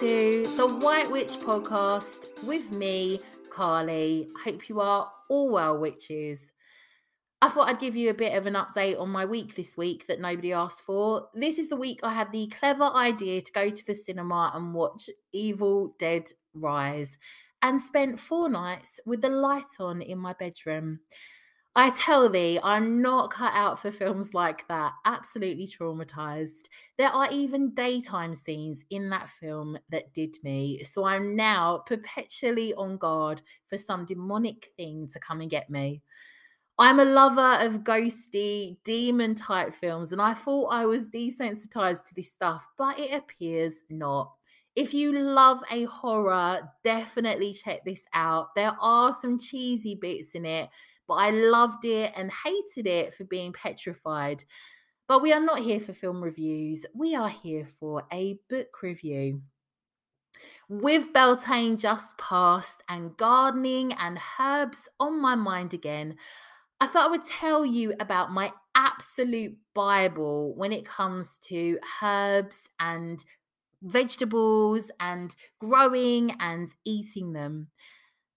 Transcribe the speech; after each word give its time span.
To 0.00 0.46
the 0.56 0.66
White 0.80 1.10
Witch 1.10 1.32
podcast 1.40 2.46
with 2.46 2.72
me, 2.72 3.20
Carly. 3.50 4.30
Hope 4.42 4.66
you 4.70 4.80
are 4.80 5.12
all 5.28 5.50
well, 5.50 5.78
witches. 5.78 6.52
I 7.42 7.50
thought 7.50 7.68
I'd 7.68 7.80
give 7.80 7.96
you 7.96 8.08
a 8.08 8.14
bit 8.14 8.34
of 8.34 8.46
an 8.46 8.54
update 8.54 8.98
on 8.98 9.10
my 9.10 9.26
week 9.26 9.56
this 9.56 9.76
week 9.76 10.06
that 10.06 10.18
nobody 10.18 10.54
asked 10.54 10.80
for. 10.86 11.28
This 11.34 11.58
is 11.58 11.68
the 11.68 11.76
week 11.76 12.00
I 12.02 12.14
had 12.14 12.32
the 12.32 12.46
clever 12.46 12.84
idea 12.84 13.42
to 13.42 13.52
go 13.52 13.68
to 13.68 13.86
the 13.86 13.94
cinema 13.94 14.52
and 14.54 14.72
watch 14.72 15.10
Evil 15.34 15.94
Dead 15.98 16.32
Rise 16.54 17.18
and 17.60 17.78
spent 17.78 18.18
four 18.18 18.48
nights 18.48 19.00
with 19.04 19.20
the 19.20 19.28
light 19.28 19.64
on 19.78 20.00
in 20.00 20.18
my 20.18 20.32
bedroom. 20.32 21.00
I 21.76 21.90
tell 21.90 22.28
thee, 22.28 22.58
I'm 22.62 23.00
not 23.00 23.30
cut 23.30 23.52
out 23.54 23.80
for 23.80 23.92
films 23.92 24.34
like 24.34 24.66
that. 24.68 24.92
Absolutely 25.04 25.68
traumatized. 25.68 26.68
There 26.98 27.08
are 27.08 27.30
even 27.30 27.74
daytime 27.74 28.34
scenes 28.34 28.84
in 28.90 29.08
that 29.10 29.30
film 29.30 29.78
that 29.90 30.12
did 30.12 30.36
me. 30.42 30.82
So 30.82 31.04
I'm 31.04 31.36
now 31.36 31.84
perpetually 31.86 32.74
on 32.74 32.96
guard 32.96 33.40
for 33.68 33.78
some 33.78 34.04
demonic 34.04 34.72
thing 34.76 35.08
to 35.12 35.20
come 35.20 35.40
and 35.40 35.50
get 35.50 35.70
me. 35.70 36.02
I'm 36.76 36.98
a 36.98 37.04
lover 37.04 37.64
of 37.64 37.84
ghosty, 37.84 38.78
demon 38.84 39.34
type 39.34 39.72
films, 39.74 40.12
and 40.12 40.20
I 40.20 40.34
thought 40.34 40.68
I 40.68 40.86
was 40.86 41.10
desensitized 41.10 42.08
to 42.08 42.14
this 42.16 42.32
stuff, 42.32 42.66
but 42.78 42.98
it 42.98 43.12
appears 43.12 43.82
not. 43.90 44.32
If 44.76 44.94
you 44.94 45.12
love 45.12 45.62
a 45.70 45.84
horror, 45.84 46.62
definitely 46.82 47.52
check 47.52 47.84
this 47.84 48.02
out. 48.14 48.54
There 48.56 48.74
are 48.80 49.12
some 49.12 49.38
cheesy 49.38 49.94
bits 49.94 50.30
in 50.34 50.46
it, 50.46 50.70
but 51.10 51.16
I 51.16 51.30
loved 51.30 51.84
it 51.84 52.12
and 52.14 52.30
hated 52.30 52.86
it 52.86 53.14
for 53.14 53.24
being 53.24 53.52
petrified. 53.52 54.44
But 55.08 55.22
we 55.22 55.32
are 55.32 55.40
not 55.40 55.58
here 55.58 55.80
for 55.80 55.92
film 55.92 56.22
reviews, 56.22 56.86
we 56.94 57.16
are 57.16 57.28
here 57.28 57.66
for 57.80 58.04
a 58.12 58.38
book 58.48 58.80
review. 58.80 59.42
With 60.68 61.12
Beltane 61.12 61.78
just 61.78 62.16
passed 62.16 62.84
and 62.88 63.16
gardening 63.16 63.92
and 63.94 64.20
herbs 64.38 64.88
on 65.00 65.20
my 65.20 65.34
mind 65.34 65.74
again, 65.74 66.14
I 66.80 66.86
thought 66.86 67.08
I 67.08 67.10
would 67.10 67.26
tell 67.26 67.66
you 67.66 67.92
about 67.98 68.30
my 68.30 68.52
absolute 68.76 69.56
Bible 69.74 70.54
when 70.54 70.72
it 70.72 70.86
comes 70.86 71.38
to 71.48 71.80
herbs 72.00 72.68
and 72.78 73.24
vegetables 73.82 74.92
and 75.00 75.34
growing 75.58 76.36
and 76.38 76.68
eating 76.84 77.32
them. 77.32 77.66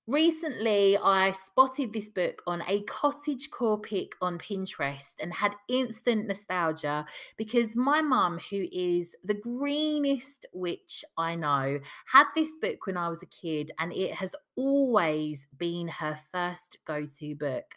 Recently, 0.06 0.98
I 0.98 1.32
spotted 1.32 1.94
this 1.94 2.10
book 2.10 2.44
on 2.46 2.62
a 2.68 2.82
cottage 2.82 3.50
core 3.50 3.80
pick 3.80 4.16
on 4.22 4.38
Pinterest 4.38 5.14
and 5.22 5.34
had 5.34 5.54
instant 5.70 6.28
nostalgia 6.28 7.06
because 7.38 7.74
my 7.74 8.02
mum, 8.02 8.38
who 8.50 8.66
is 8.74 9.16
the 9.24 9.34
greenest 9.34 10.46
witch 10.52 11.06
I 11.18 11.36
know, 11.36 11.80
had 12.12 12.26
this 12.36 12.54
book 12.62 12.86
when 12.86 12.98
I 12.98 13.08
was 13.08 13.24
a 13.24 13.28
kid 13.28 13.72
and 13.80 13.94
it 13.94 14.16
has 14.16 14.36
always 14.58 15.48
been 15.58 15.88
her 15.88 16.20
first 16.34 16.80
go 16.84 17.06
to 17.06 17.36
book. 17.36 17.76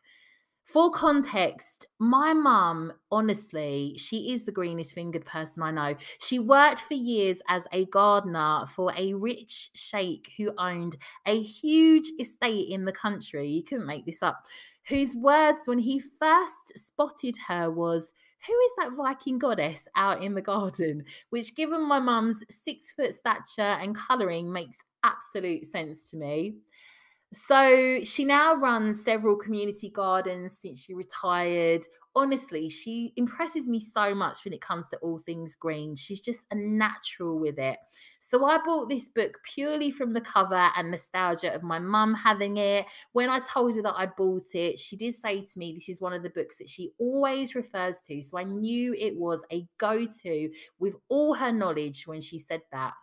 For 0.66 0.90
context, 0.90 1.86
my 2.00 2.32
mum, 2.34 2.92
honestly, 3.12 3.94
she 3.98 4.32
is 4.32 4.44
the 4.44 4.52
greenest 4.52 4.94
fingered 4.94 5.24
person 5.24 5.62
I 5.62 5.70
know. 5.70 5.94
She 6.18 6.40
worked 6.40 6.80
for 6.80 6.94
years 6.94 7.40
as 7.48 7.68
a 7.72 7.86
gardener 7.86 8.66
for 8.66 8.92
a 8.96 9.14
rich 9.14 9.70
sheikh 9.74 10.32
who 10.36 10.52
owned 10.58 10.96
a 11.24 11.40
huge 11.40 12.10
estate 12.18 12.68
in 12.68 12.84
the 12.84 12.92
country. 12.92 13.48
You 13.48 13.62
couldn't 13.62 13.86
make 13.86 14.06
this 14.06 14.24
up. 14.24 14.44
Whose 14.88 15.14
words 15.14 15.68
when 15.68 15.78
he 15.78 16.00
first 16.00 16.76
spotted 16.76 17.36
her 17.46 17.70
was, 17.70 18.12
who 18.44 18.52
is 18.52 18.72
that 18.78 18.96
Viking 18.96 19.38
goddess 19.38 19.86
out 19.94 20.20
in 20.22 20.34
the 20.34 20.42
garden? 20.42 21.04
Which, 21.30 21.54
given 21.54 21.88
my 21.88 22.00
mum's 22.00 22.42
six 22.50 22.90
foot 22.90 23.14
stature 23.14 23.62
and 23.62 23.96
colouring, 23.96 24.52
makes 24.52 24.78
absolute 25.04 25.66
sense 25.66 26.10
to 26.10 26.16
me. 26.16 26.54
So 27.32 28.00
she 28.04 28.24
now 28.24 28.54
runs 28.54 29.04
several 29.04 29.36
community 29.36 29.90
gardens 29.90 30.56
since 30.58 30.82
she 30.84 30.94
retired. 30.94 31.84
Honestly, 32.14 32.68
she 32.68 33.12
impresses 33.16 33.68
me 33.68 33.80
so 33.80 34.14
much 34.14 34.44
when 34.44 34.54
it 34.54 34.60
comes 34.60 34.88
to 34.88 34.96
all 34.98 35.18
things 35.18 35.54
green. 35.54 35.96
She's 35.96 36.20
just 36.20 36.40
a 36.50 36.54
natural 36.54 37.38
with 37.38 37.58
it. 37.58 37.78
So 38.20 38.44
I 38.44 38.58
bought 38.64 38.88
this 38.88 39.08
book 39.08 39.38
purely 39.44 39.90
from 39.90 40.12
the 40.12 40.20
cover 40.20 40.70
and 40.76 40.90
nostalgia 40.90 41.54
of 41.54 41.62
my 41.62 41.78
mum 41.78 42.14
having 42.14 42.56
it. 42.56 42.86
When 43.12 43.28
I 43.28 43.40
told 43.40 43.76
her 43.76 43.82
that 43.82 43.94
I 43.96 44.06
bought 44.06 44.54
it, 44.54 44.78
she 44.78 44.96
did 44.96 45.14
say 45.14 45.42
to 45.42 45.58
me 45.58 45.74
this 45.74 45.88
is 45.88 46.00
one 46.00 46.12
of 46.12 46.22
the 46.22 46.30
books 46.30 46.56
that 46.56 46.68
she 46.68 46.92
always 46.98 47.54
refers 47.54 47.98
to. 48.06 48.22
So 48.22 48.38
I 48.38 48.44
knew 48.44 48.94
it 48.94 49.16
was 49.16 49.44
a 49.52 49.66
go 49.78 50.06
to 50.22 50.50
with 50.78 50.94
all 51.08 51.34
her 51.34 51.52
knowledge 51.52 52.06
when 52.06 52.20
she 52.20 52.38
said 52.38 52.62
that. 52.72 52.94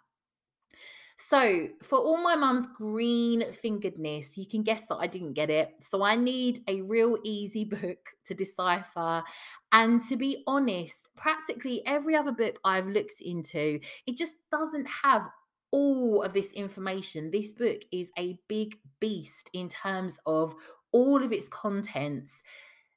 So, 1.29 1.69
for 1.81 1.99
all 1.99 2.21
my 2.21 2.35
mum's 2.35 2.67
green 2.75 3.43
fingeredness, 3.43 4.35
you 4.35 4.47
can 4.47 4.63
guess 4.63 4.83
that 4.89 4.97
I 4.97 5.07
didn't 5.07 5.33
get 5.33 5.49
it. 5.49 5.69
So, 5.79 6.03
I 6.03 6.15
need 6.15 6.61
a 6.67 6.81
real 6.81 7.17
easy 7.23 7.65
book 7.65 7.97
to 8.25 8.33
decipher. 8.33 9.23
And 9.71 10.01
to 10.09 10.15
be 10.15 10.43
honest, 10.47 11.09
practically 11.15 11.81
every 11.85 12.15
other 12.15 12.31
book 12.31 12.59
I've 12.63 12.87
looked 12.87 13.21
into, 13.21 13.79
it 14.05 14.17
just 14.17 14.33
doesn't 14.51 14.87
have 15.03 15.27
all 15.71 16.21
of 16.21 16.33
this 16.33 16.51
information. 16.53 17.31
This 17.31 17.51
book 17.51 17.81
is 17.91 18.11
a 18.17 18.37
big 18.47 18.77
beast 18.99 19.49
in 19.53 19.69
terms 19.69 20.17
of 20.25 20.53
all 20.91 21.23
of 21.23 21.31
its 21.31 21.47
contents. 21.47 22.41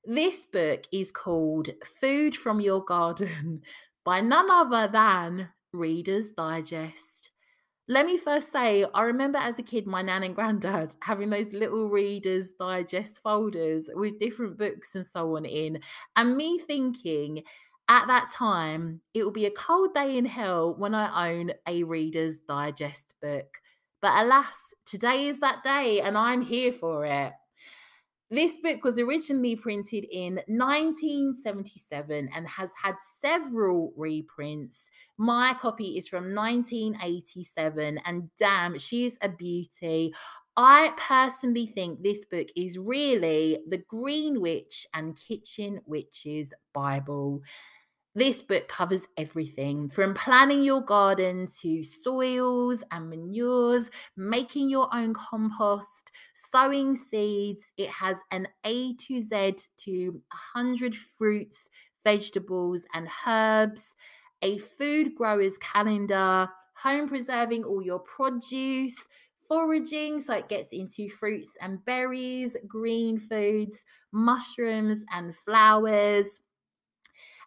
This 0.04 0.46
book 0.46 0.84
is 0.92 1.10
called 1.10 1.70
Food 2.00 2.36
from 2.36 2.60
Your 2.60 2.84
Garden 2.84 3.62
by 4.04 4.20
none 4.20 4.50
other 4.50 4.90
than 4.92 5.48
Reader's 5.72 6.32
Digest. 6.32 7.30
Let 7.88 8.06
me 8.06 8.18
first 8.18 8.50
say, 8.50 8.84
I 8.94 9.02
remember 9.02 9.38
as 9.38 9.60
a 9.60 9.62
kid, 9.62 9.86
my 9.86 10.02
nan 10.02 10.24
and 10.24 10.34
granddad 10.34 10.96
having 11.02 11.30
those 11.30 11.52
little 11.52 11.88
Reader's 11.88 12.48
Digest 12.58 13.22
folders 13.22 13.88
with 13.94 14.18
different 14.18 14.58
books 14.58 14.94
and 14.96 15.06
so 15.06 15.36
on 15.36 15.44
in, 15.44 15.80
and 16.16 16.36
me 16.36 16.58
thinking 16.58 17.44
at 17.88 18.06
that 18.08 18.32
time 18.32 19.00
it 19.14 19.22
will 19.22 19.30
be 19.30 19.46
a 19.46 19.52
cold 19.52 19.94
day 19.94 20.18
in 20.18 20.24
hell 20.24 20.74
when 20.76 20.94
I 20.96 21.30
own 21.30 21.52
a 21.68 21.84
Reader's 21.84 22.38
Digest 22.38 23.14
book. 23.22 23.46
But 24.02 24.20
alas, 24.20 24.56
today 24.84 25.28
is 25.28 25.38
that 25.38 25.62
day, 25.62 26.00
and 26.00 26.18
I'm 26.18 26.42
here 26.42 26.72
for 26.72 27.06
it. 27.06 27.32
This 28.28 28.56
book 28.60 28.82
was 28.82 28.98
originally 28.98 29.54
printed 29.54 30.04
in 30.10 30.40
1977 30.48 32.28
and 32.34 32.48
has 32.48 32.70
had 32.82 32.96
several 33.20 33.92
reprints. 33.96 34.90
My 35.16 35.54
copy 35.54 35.96
is 35.96 36.08
from 36.08 36.34
1987, 36.34 38.00
and 38.04 38.28
damn, 38.36 38.78
she 38.80 39.06
is 39.06 39.16
a 39.22 39.28
beauty. 39.28 40.12
I 40.56 40.92
personally 40.96 41.66
think 41.66 42.02
this 42.02 42.24
book 42.24 42.48
is 42.56 42.78
really 42.78 43.60
the 43.68 43.78
Green 43.78 44.40
Witch 44.40 44.88
and 44.92 45.16
Kitchen 45.16 45.80
Witch's 45.86 46.52
Bible. 46.72 47.42
This 48.16 48.40
book 48.40 48.66
covers 48.66 49.02
everything 49.18 49.90
from 49.90 50.14
planning 50.14 50.62
your 50.62 50.80
garden 50.80 51.48
to 51.60 51.82
soils 51.82 52.82
and 52.90 53.10
manures, 53.10 53.90
making 54.16 54.70
your 54.70 54.88
own 54.90 55.12
compost, 55.12 56.12
sowing 56.32 56.96
seeds. 56.96 57.62
It 57.76 57.90
has 57.90 58.16
an 58.30 58.48
A 58.64 58.94
to 58.94 59.20
Z 59.20 59.56
to 59.80 60.08
100 60.54 60.96
fruits, 60.96 61.68
vegetables, 62.04 62.86
and 62.94 63.06
herbs, 63.26 63.94
a 64.40 64.56
food 64.56 65.14
grower's 65.14 65.58
calendar, 65.58 66.48
home 66.82 67.08
preserving 67.08 67.64
all 67.64 67.82
your 67.82 68.00
produce, 68.00 68.96
foraging, 69.46 70.20
so 70.20 70.32
it 70.32 70.48
gets 70.48 70.72
into 70.72 71.10
fruits 71.10 71.52
and 71.60 71.84
berries, 71.84 72.56
green 72.66 73.18
foods, 73.18 73.84
mushrooms 74.10 75.04
and 75.12 75.36
flowers 75.36 76.40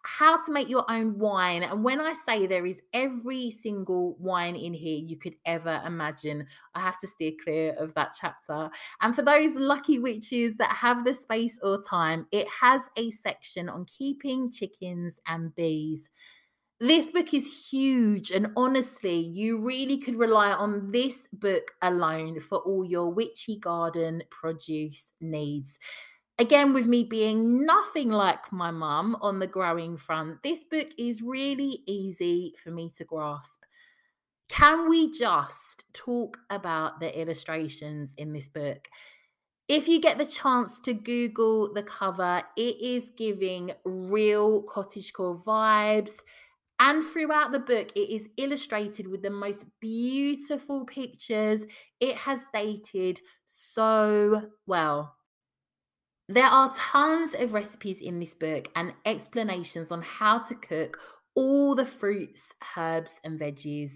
how 0.04 0.44
to 0.44 0.52
make 0.52 0.68
your 0.68 0.84
own 0.90 1.18
wine. 1.18 1.62
And 1.62 1.84
when 1.84 2.00
I 2.00 2.12
say 2.26 2.46
there 2.46 2.66
is 2.66 2.80
every 2.92 3.50
single 3.50 4.16
wine 4.18 4.56
in 4.56 4.74
here 4.74 4.98
you 4.98 5.16
could 5.16 5.34
ever 5.44 5.82
imagine, 5.84 6.46
I 6.74 6.80
have 6.80 6.98
to 7.00 7.06
steer 7.06 7.32
clear 7.42 7.74
of 7.78 7.94
that 7.94 8.14
chapter. 8.18 8.70
And 9.00 9.14
for 9.14 9.22
those 9.22 9.54
lucky 9.54 9.98
witches 9.98 10.54
that 10.56 10.70
have 10.70 11.04
the 11.04 11.14
space 11.14 11.58
or 11.62 11.82
time, 11.82 12.26
it 12.32 12.48
has 12.48 12.82
a 12.96 13.10
section 13.10 13.68
on 13.68 13.84
keeping 13.84 14.50
chickens 14.50 15.18
and 15.26 15.54
bees. 15.54 16.08
This 16.82 17.10
book 17.10 17.34
is 17.34 17.68
huge, 17.70 18.30
and 18.30 18.52
honestly, 18.56 19.18
you 19.18 19.58
really 19.58 19.98
could 19.98 20.16
rely 20.16 20.50
on 20.52 20.90
this 20.90 21.28
book 21.30 21.72
alone 21.82 22.40
for 22.40 22.56
all 22.60 22.86
your 22.86 23.12
witchy 23.12 23.58
garden 23.58 24.22
produce 24.30 25.12
needs. 25.20 25.78
Again, 26.40 26.72
with 26.72 26.86
me 26.86 27.04
being 27.04 27.66
nothing 27.66 28.08
like 28.08 28.50
my 28.50 28.70
mum 28.70 29.14
on 29.20 29.40
the 29.40 29.46
growing 29.46 29.98
front, 29.98 30.42
this 30.42 30.64
book 30.64 30.88
is 30.96 31.20
really 31.20 31.82
easy 31.86 32.54
for 32.64 32.70
me 32.70 32.90
to 32.96 33.04
grasp. 33.04 33.62
Can 34.48 34.88
we 34.88 35.12
just 35.12 35.84
talk 35.92 36.38
about 36.48 36.98
the 36.98 37.20
illustrations 37.20 38.14
in 38.16 38.32
this 38.32 38.48
book? 38.48 38.88
If 39.68 39.86
you 39.86 40.00
get 40.00 40.16
the 40.16 40.24
chance 40.24 40.78
to 40.78 40.94
Google 40.94 41.74
the 41.74 41.82
cover, 41.82 42.42
it 42.56 42.80
is 42.80 43.12
giving 43.18 43.72
real 43.84 44.62
cottagecore 44.62 45.44
vibes. 45.44 46.14
And 46.78 47.04
throughout 47.04 47.52
the 47.52 47.58
book, 47.58 47.92
it 47.94 48.08
is 48.08 48.30
illustrated 48.38 49.08
with 49.08 49.20
the 49.20 49.28
most 49.28 49.66
beautiful 49.78 50.86
pictures. 50.86 51.66
It 52.00 52.16
has 52.16 52.40
dated 52.54 53.20
so 53.46 54.48
well. 54.66 55.16
There 56.30 56.44
are 56.44 56.72
tons 56.76 57.34
of 57.34 57.54
recipes 57.54 58.00
in 58.00 58.20
this 58.20 58.34
book 58.34 58.68
and 58.76 58.92
explanations 59.04 59.90
on 59.90 60.00
how 60.00 60.38
to 60.38 60.54
cook 60.54 60.96
all 61.34 61.74
the 61.74 61.84
fruits, 61.84 62.52
herbs, 62.76 63.14
and 63.24 63.36
veggies. 63.36 63.90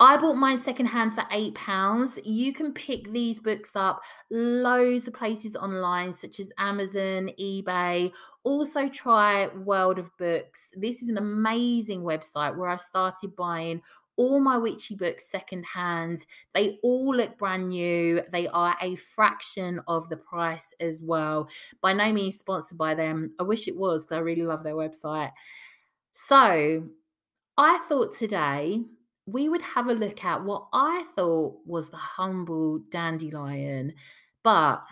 I 0.00 0.16
bought 0.16 0.34
mine 0.34 0.58
secondhand 0.58 1.12
for 1.12 1.20
£8. 1.20 2.18
You 2.24 2.52
can 2.52 2.72
pick 2.72 3.12
these 3.12 3.38
books 3.38 3.70
up 3.76 4.02
loads 4.32 5.06
of 5.06 5.14
places 5.14 5.54
online, 5.54 6.12
such 6.12 6.40
as 6.40 6.50
Amazon, 6.58 7.30
eBay. 7.40 8.10
Also, 8.42 8.88
try 8.88 9.46
World 9.54 10.00
of 10.00 10.10
Books. 10.18 10.70
This 10.74 11.02
is 11.02 11.08
an 11.08 11.18
amazing 11.18 12.02
website 12.02 12.56
where 12.56 12.68
I 12.68 12.74
started 12.74 13.36
buying 13.36 13.80
all 14.16 14.40
my 14.40 14.58
witchy 14.58 14.94
books 14.94 15.28
secondhand. 15.28 16.26
They 16.54 16.78
all 16.82 17.14
look 17.14 17.38
brand 17.38 17.68
new. 17.68 18.22
They 18.32 18.48
are 18.48 18.76
a 18.80 18.96
fraction 18.96 19.80
of 19.88 20.08
the 20.08 20.16
price 20.16 20.72
as 20.80 21.00
well. 21.02 21.48
By 21.80 21.92
no 21.92 22.12
means 22.12 22.38
sponsored 22.38 22.78
by 22.78 22.94
them. 22.94 23.34
I 23.38 23.42
wish 23.42 23.68
it 23.68 23.76
was 23.76 24.04
because 24.04 24.16
I 24.16 24.20
really 24.20 24.44
love 24.44 24.62
their 24.62 24.74
website. 24.74 25.32
So 26.14 26.88
I 27.56 27.78
thought 27.88 28.14
today 28.14 28.84
we 29.26 29.48
would 29.48 29.62
have 29.62 29.86
a 29.88 29.94
look 29.94 30.24
at 30.24 30.44
what 30.44 30.68
I 30.72 31.06
thought 31.16 31.58
was 31.64 31.90
the 31.90 31.96
humble 31.96 32.80
dandelion. 32.90 33.94
But 34.42 34.84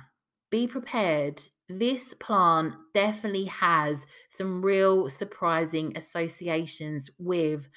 be 0.50 0.66
prepared. 0.66 1.42
This 1.68 2.14
plant 2.14 2.74
definitely 2.92 3.46
has 3.46 4.06
some 4.28 4.62
real 4.62 5.08
surprising 5.08 5.96
associations 5.96 7.10
with 7.18 7.68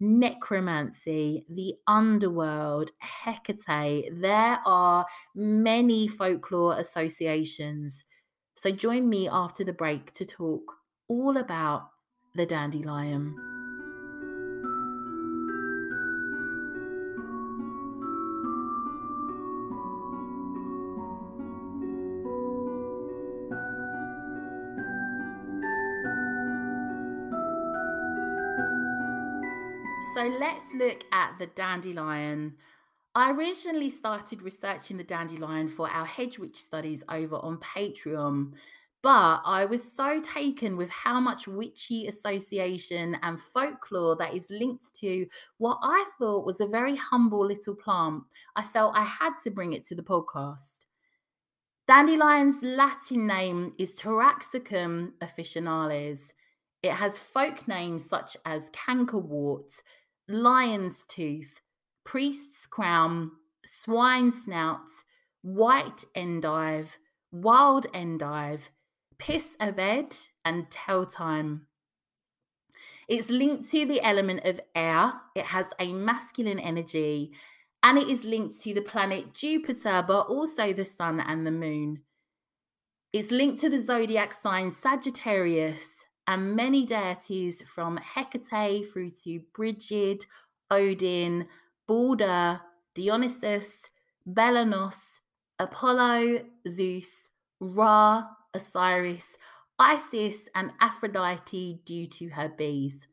necromancy, 0.00 1.44
the 1.48 1.74
underworld, 1.86 2.90
Hecate. 3.00 4.10
There 4.12 4.58
are 4.66 5.06
many 5.34 6.08
folklore 6.08 6.76
associations. 6.78 8.04
So 8.56 8.70
join 8.70 9.08
me 9.08 9.28
after 9.28 9.64
the 9.64 9.72
break 9.72 10.12
to 10.12 10.24
talk 10.24 10.74
all 11.08 11.36
about 11.36 11.90
the 12.34 12.46
dandelion. 12.46 13.53
So 30.14 30.22
let's 30.22 30.72
look 30.72 31.02
at 31.10 31.32
the 31.40 31.48
dandelion. 31.48 32.54
I 33.16 33.32
originally 33.32 33.90
started 33.90 34.42
researching 34.42 34.96
the 34.96 35.02
dandelion 35.02 35.68
for 35.68 35.90
our 35.90 36.06
Hedge 36.06 36.38
Witch 36.38 36.54
studies 36.54 37.02
over 37.08 37.34
on 37.34 37.58
Patreon, 37.58 38.52
but 39.02 39.40
I 39.44 39.64
was 39.64 39.82
so 39.82 40.20
taken 40.20 40.76
with 40.76 40.88
how 40.88 41.18
much 41.18 41.48
witchy 41.48 42.06
association 42.06 43.16
and 43.22 43.40
folklore 43.40 44.14
that 44.16 44.34
is 44.36 44.50
linked 44.50 44.94
to 45.00 45.26
what 45.58 45.78
I 45.82 46.04
thought 46.20 46.46
was 46.46 46.60
a 46.60 46.66
very 46.66 46.94
humble 46.94 47.44
little 47.44 47.74
plant. 47.74 48.22
I 48.54 48.62
felt 48.62 48.94
I 48.94 49.02
had 49.02 49.32
to 49.42 49.50
bring 49.50 49.72
it 49.72 49.84
to 49.88 49.96
the 49.96 50.02
podcast. 50.02 50.84
Dandelion's 51.88 52.62
Latin 52.62 53.26
name 53.26 53.72
is 53.80 53.94
Taraxacum 53.94 55.10
officinalis. 55.20 56.20
It 56.84 56.92
has 56.92 57.18
folk 57.18 57.66
names 57.66 58.04
such 58.04 58.36
as 58.44 58.70
cankerwort, 58.70 59.82
lion's 60.28 61.02
tooth, 61.04 61.60
priest's 62.04 62.66
crown, 62.66 63.32
swine 63.64 64.32
snouts, 64.32 65.04
white 65.42 66.04
endive, 66.14 66.98
wild 67.30 67.86
endive, 67.92 68.70
piss 69.18 69.48
abed, 69.60 70.14
and 70.44 70.70
tell 70.70 71.06
time. 71.06 71.66
It's 73.08 73.28
linked 73.28 73.70
to 73.70 73.84
the 73.84 74.00
element 74.00 74.44
of 74.44 74.60
air. 74.74 75.12
It 75.34 75.44
has 75.46 75.66
a 75.78 75.92
masculine 75.92 76.58
energy 76.58 77.32
and 77.82 77.98
it 77.98 78.08
is 78.08 78.24
linked 78.24 78.58
to 78.62 78.72
the 78.72 78.80
planet 78.80 79.34
Jupiter, 79.34 80.02
but 80.06 80.22
also 80.22 80.72
the 80.72 80.86
sun 80.86 81.20
and 81.20 81.46
the 81.46 81.50
moon. 81.50 82.00
It's 83.12 83.30
linked 83.30 83.60
to 83.60 83.68
the 83.68 83.78
zodiac 83.78 84.32
sign 84.32 84.72
Sagittarius 84.72 86.03
and 86.26 86.56
many 86.56 86.86
deities 86.86 87.62
from 87.62 87.98
Hecate 87.98 88.90
through 88.90 89.10
to 89.24 89.40
Brigid, 89.54 90.24
Odin, 90.70 91.46
Balder, 91.86 92.60
Dionysus, 92.94 93.90
Belenos, 94.28 94.96
Apollo, 95.58 96.44
Zeus, 96.68 97.30
Ra, 97.60 98.24
Osiris, 98.54 99.36
Isis, 99.78 100.48
and 100.54 100.70
Aphrodite 100.80 101.80
due 101.84 102.06
to 102.06 102.28
her 102.28 102.48
bees. 102.48 103.06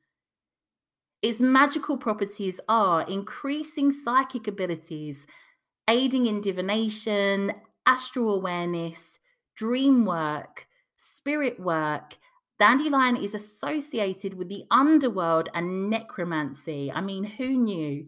Its 1.22 1.40
magical 1.40 1.98
properties 1.98 2.60
are 2.68 3.04
increasing 3.04 3.92
psychic 3.92 4.48
abilities, 4.48 5.28
aiding 5.88 6.26
in 6.26 6.42
divination, 6.42 7.54
astral 7.86 8.36
awareness, 8.36 9.20
dream 9.56 10.06
work, 10.06 10.68
spirit 10.98 11.60
work, 11.60 12.18
Dandelion 12.62 13.18
is 13.18 13.34
associated 13.34 14.36
with 14.36 14.48
the 14.48 14.66
underworld 14.70 15.50
and 15.56 15.90
necromancy. 15.90 16.92
I 16.92 17.02
mean, 17.02 17.24
who 17.24 17.50
knew? 17.50 18.08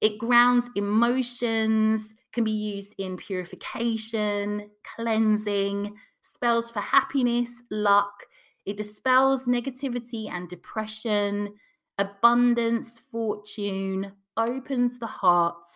It 0.00 0.18
grounds 0.18 0.66
emotions, 0.76 2.14
can 2.32 2.44
be 2.44 2.52
used 2.52 2.94
in 2.98 3.16
purification, 3.16 4.70
cleansing, 4.84 5.98
spells 6.22 6.70
for 6.70 6.80
happiness, 6.80 7.50
luck. 7.70 8.26
It 8.64 8.76
dispels 8.76 9.46
negativity 9.48 10.30
and 10.30 10.48
depression, 10.48 11.56
abundance, 11.98 13.00
fortune, 13.00 14.12
opens 14.36 15.00
the 15.00 15.08
heart, 15.08 15.66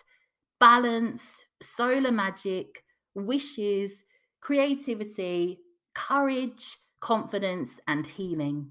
balance, 0.61 1.47
solar 1.63 2.13
magic, 2.13 2.85
wishes, 3.15 4.05
creativity, 4.41 5.61
courage 5.95 6.77
confidence, 7.05 7.79
and 7.87 8.07
healing. 8.07 8.71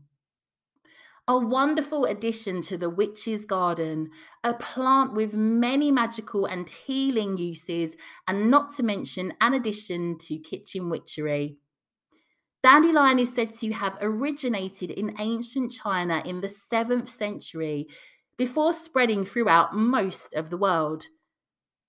A 1.27 1.37
wonderful 1.37 2.05
addition 2.05 2.63
to 2.63 2.77
the 2.79 2.89
witch's 2.89 3.45
garden, 3.45 4.09
a 4.43 4.55
plant 4.55 5.13
with 5.13 5.35
many 5.35 5.91
magical 5.91 6.47
and 6.47 6.67
healing 6.67 7.37
uses, 7.37 7.95
and 8.27 8.49
not 8.49 8.75
to 8.75 8.81
mention 8.83 9.33
an 9.39 9.53
addition 9.53 10.17
to 10.17 10.39
kitchen 10.39 10.89
witchery. 10.89 11.57
Dandelion 12.63 13.19
is 13.19 13.31
said 13.31 13.53
to 13.59 13.71
have 13.71 13.99
originated 14.01 14.89
in 14.89 15.15
ancient 15.19 15.71
China 15.71 16.23
in 16.25 16.41
the 16.41 16.47
7th 16.47 17.09
century 17.09 17.87
before 18.35 18.73
spreading 18.73 19.25
throughout 19.25 19.75
most 19.75 20.33
of 20.33 20.49
the 20.49 20.57
world. 20.57 21.05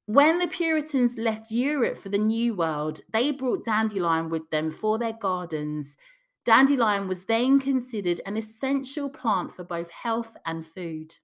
When 0.05 0.41
the 0.41 0.49
Puritans 0.49 1.17
left 1.17 1.51
Europe 1.51 1.97
for 1.97 2.11
the 2.11 2.19
New 2.19 2.55
World, 2.55 3.01
they 3.11 3.31
brought 3.31 3.65
dandelion 3.65 4.29
with 4.29 4.51
them 4.51 4.71
for 4.71 4.99
their 4.99 5.15
gardens 5.15 5.97
Dandelion 6.45 7.09
was 7.09 7.25
then 7.25 7.59
considered 7.59 8.21
an 8.27 8.37
essential 8.37 9.09
plant 9.09 9.53
for 9.53 9.65
both 9.65 9.91
health 9.91 10.37
and 10.45 10.67
food. 10.67 11.17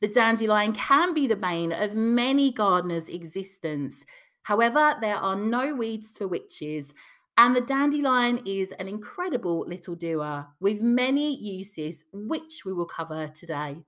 The 0.00 0.08
dandelion 0.08 0.72
can 0.72 1.14
be 1.14 1.26
the 1.26 1.36
bane 1.36 1.72
of 1.72 1.94
many 1.94 2.52
gardeners' 2.52 3.08
existence. 3.08 4.04
However, 4.42 4.96
there 5.00 5.16
are 5.16 5.36
no 5.36 5.74
weeds 5.74 6.18
for 6.18 6.28
witches, 6.28 6.92
and 7.38 7.56
the 7.56 7.60
dandelion 7.60 8.42
is 8.44 8.72
an 8.72 8.88
incredible 8.88 9.60
little 9.66 9.94
doer 9.94 10.48
with 10.60 10.82
many 10.82 11.34
uses, 11.34 12.04
which 12.12 12.64
we 12.66 12.74
will 12.74 12.86
cover 12.86 13.28
today. 13.28 13.78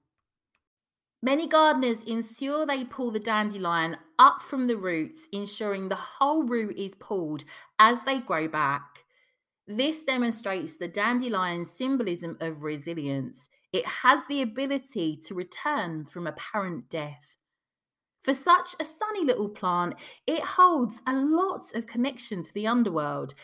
Many 1.23 1.47
gardeners 1.47 2.03
ensure 2.03 2.65
they 2.65 2.85
pull 2.85 3.11
the 3.11 3.19
dandelion 3.19 3.97
up 4.19 4.43
from 4.43 4.67
the 4.67 4.77
roots, 4.77 5.27
ensuring 5.33 5.89
the 5.89 5.95
whole 5.97 6.45
root 6.45 6.77
is 6.79 6.95
pulled 6.95 7.45
as 7.79 8.05
they 8.05 8.21
grow 8.21 8.47
back. 8.47 9.04
This 9.67 10.03
demonstrates 10.03 10.75
the 10.75 10.89
dandelion's 10.89 11.71
symbolism 11.71 12.37
of 12.41 12.65
resilience. 12.65 13.49
It 13.73 13.87
has 13.87 14.21
the 14.27 14.43
ability 14.43 15.19
to 15.27 15.35
return 15.35 16.05
from 16.05 16.27
apparent 16.27 16.91
death. 16.91 17.39
For 18.23 18.35
such 18.35 18.75
a 18.79 18.85
sunny 18.85 19.25
little 19.25 19.49
plant, 19.49 19.95
it 20.27 20.43
holds 20.43 21.01
a 21.07 21.15
lot 21.15 21.75
of 21.75 21.87
connection 21.87 22.43
to 22.43 22.53
the 22.53 22.67
underworld, 22.67 23.35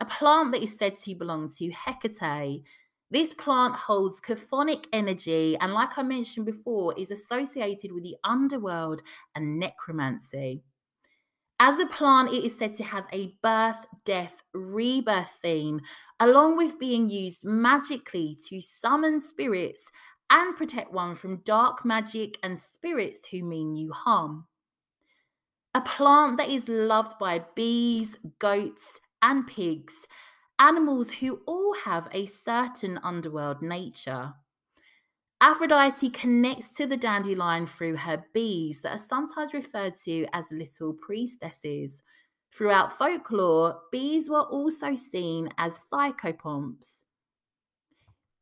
a 0.00 0.04
plant 0.04 0.52
that 0.52 0.62
is 0.62 0.76
said 0.76 0.96
to 0.98 1.14
belong 1.14 1.48
to 1.58 1.70
Hecate. 1.70 2.64
This 3.10 3.32
plant 3.34 3.74
holds 3.74 4.20
chthonic 4.20 4.86
energy 4.92 5.56
and, 5.60 5.72
like 5.72 5.96
I 5.96 6.02
mentioned 6.02 6.46
before, 6.46 6.92
is 6.98 7.10
associated 7.10 7.92
with 7.92 8.02
the 8.02 8.16
underworld 8.24 9.02
and 9.34 9.58
necromancy. 9.58 10.62
As 11.60 11.80
a 11.80 11.86
plant, 11.86 12.32
it 12.32 12.44
is 12.44 12.56
said 12.56 12.76
to 12.76 12.84
have 12.84 13.06
a 13.12 13.34
birth, 13.42 13.84
death, 14.04 14.42
rebirth 14.54 15.38
theme, 15.42 15.80
along 16.20 16.56
with 16.56 16.78
being 16.78 17.08
used 17.08 17.44
magically 17.44 18.36
to 18.48 18.60
summon 18.60 19.20
spirits 19.20 19.84
and 20.30 20.56
protect 20.56 20.92
one 20.92 21.16
from 21.16 21.42
dark 21.42 21.84
magic 21.84 22.38
and 22.42 22.58
spirits 22.60 23.26
who 23.28 23.42
mean 23.42 23.74
you 23.74 23.92
harm. 23.92 24.46
A 25.74 25.80
plant 25.80 26.36
that 26.38 26.48
is 26.48 26.68
loved 26.68 27.18
by 27.18 27.44
bees, 27.54 28.18
goats, 28.38 29.00
and 29.22 29.46
pigs, 29.46 30.06
animals 30.58 31.10
who 31.14 31.40
all 31.46 31.74
have 31.84 32.08
a 32.12 32.26
certain 32.26 32.98
underworld 33.02 33.62
nature. 33.62 34.34
Aphrodite 35.40 36.10
connects 36.10 36.70
to 36.72 36.84
the 36.86 36.96
dandelion 36.96 37.66
through 37.66 37.94
her 37.96 38.24
bees 38.34 38.80
that 38.82 38.96
are 38.96 38.98
sometimes 38.98 39.54
referred 39.54 39.94
to 40.04 40.26
as 40.32 40.50
little 40.50 40.92
priestesses. 40.94 42.02
Throughout 42.52 42.98
folklore, 42.98 43.78
bees 43.92 44.28
were 44.28 44.42
also 44.42 44.96
seen 44.96 45.48
as 45.56 45.76
psychopomps. 45.92 47.04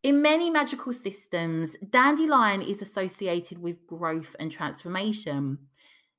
In 0.03 0.23
many 0.23 0.49
magical 0.49 0.93
systems, 0.93 1.77
dandelion 1.91 2.63
is 2.63 2.81
associated 2.81 3.59
with 3.59 3.87
growth 3.87 4.35
and 4.39 4.51
transformation. 4.51 5.59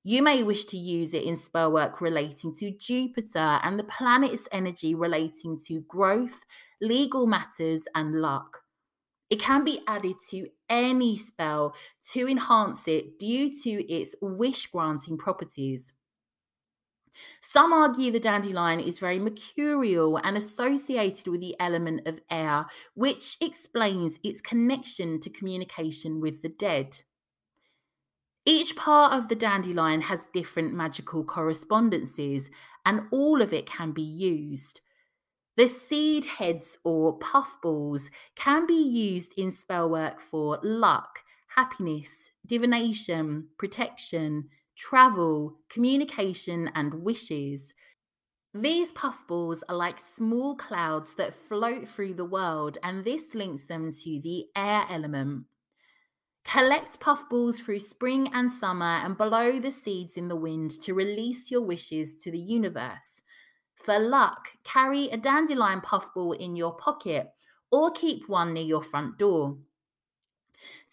You 0.03 0.21
may 0.21 0.43
wish 0.43 0.65
to 0.65 0.77
use 0.77 1.13
it 1.13 1.23
in 1.23 1.37
spell 1.37 1.71
work 1.71 2.01
relating 2.01 2.53
to 2.57 2.71
Jupiter 2.71 3.59
and 3.63 3.79
the 3.79 3.85
planet's 3.85 4.47
energy 4.51 4.93
relating 4.93 5.59
to 5.67 5.81
growth, 5.87 6.45
legal 6.81 7.25
matters, 7.25 7.83
and 7.95 8.21
luck. 8.21 8.59
It 9.29 9.39
can 9.41 9.63
be 9.63 9.81
added 9.87 10.15
to 10.29 10.47
any 10.69 11.17
spell 11.17 11.75
to 12.11 12.27
enhance 12.27 12.87
it 12.87 13.19
due 13.19 13.53
to 13.63 13.91
its 13.91 14.15
wish 14.21 14.67
granting 14.67 15.17
properties. 15.17 15.93
Some 17.41 17.73
argue 17.73 18.11
the 18.11 18.19
dandelion 18.19 18.79
is 18.79 18.99
very 18.99 19.19
mercurial 19.19 20.17
and 20.17 20.37
associated 20.37 21.27
with 21.27 21.41
the 21.41 21.55
element 21.59 22.07
of 22.07 22.21
air, 22.29 22.67
which 22.93 23.37
explains 23.41 24.19
its 24.23 24.41
connection 24.41 25.19
to 25.21 25.29
communication 25.29 26.21
with 26.21 26.41
the 26.41 26.49
dead. 26.49 27.01
Each 28.45 28.75
part 28.75 29.13
of 29.13 29.27
the 29.27 29.35
dandelion 29.35 30.01
has 30.01 30.27
different 30.31 30.73
magical 30.73 31.23
correspondences, 31.25 32.49
and 32.85 33.01
all 33.11 33.41
of 33.41 33.51
it 33.51 33.65
can 33.65 33.91
be 33.91 34.01
used. 34.01 34.81
The 35.57 35.67
seed 35.67 36.25
heads 36.25 36.77
or 36.83 37.17
puffballs 37.17 38.11
can 38.35 38.67
be 38.67 38.75
used 38.75 39.33
in 39.37 39.51
spellwork 39.51 40.21
for 40.21 40.59
luck, 40.61 41.23
happiness, 41.55 42.31
divination, 42.45 43.47
protection, 43.57 44.49
travel, 44.77 45.57
communication, 45.67 46.69
and 46.75 47.03
wishes. 47.03 47.73
These 48.53 48.91
puffballs 48.91 49.63
are 49.67 49.75
like 49.75 49.99
small 49.99 50.55
clouds 50.55 51.15
that 51.15 51.33
float 51.33 51.87
through 51.89 52.13
the 52.13 52.25
world, 52.25 52.77
and 52.83 53.03
this 53.03 53.33
links 53.33 53.65
them 53.65 53.91
to 53.91 54.21
the 54.21 54.45
air 54.55 54.85
element. 54.87 55.45
Collect 56.45 56.99
puffballs 56.99 57.61
through 57.61 57.79
spring 57.79 58.29
and 58.31 58.51
summer 58.51 59.01
and 59.03 59.17
blow 59.17 59.59
the 59.59 59.71
seeds 59.71 60.17
in 60.17 60.27
the 60.27 60.35
wind 60.35 60.69
to 60.81 60.93
release 60.93 61.49
your 61.49 61.65
wishes 61.65 62.15
to 62.17 62.31
the 62.31 62.39
universe. 62.39 63.23
For 63.83 63.99
luck, 63.99 64.49
carry 64.63 65.09
a 65.09 65.17
dandelion 65.17 65.81
puffball 65.81 66.33
in 66.33 66.55
your 66.55 66.75
pocket 66.75 67.31
or 67.71 67.91
keep 67.91 68.27
one 68.27 68.53
near 68.53 68.63
your 68.63 68.83
front 68.83 69.17
door. 69.17 69.57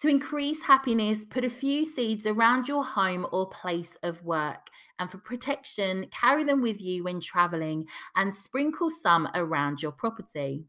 To 0.03 0.09
increase 0.09 0.63
happiness, 0.63 1.25
put 1.25 1.45
a 1.45 1.51
few 1.51 1.85
seeds 1.85 2.27
around 2.27 2.69
your 2.69 2.85
home 2.85 3.27
or 3.33 3.49
place 3.49 3.97
of 4.03 4.23
work. 4.23 4.69
And 4.99 5.11
for 5.11 5.19
protection, 5.19 6.07
carry 6.11 6.45
them 6.45 6.63
with 6.63 6.81
you 6.81 7.05
when 7.05 7.21
traveling 7.21 7.87
and 8.15 8.33
sprinkle 8.33 8.91
some 8.91 9.29
around 9.35 9.83
your 9.83 9.93
property. 9.93 10.65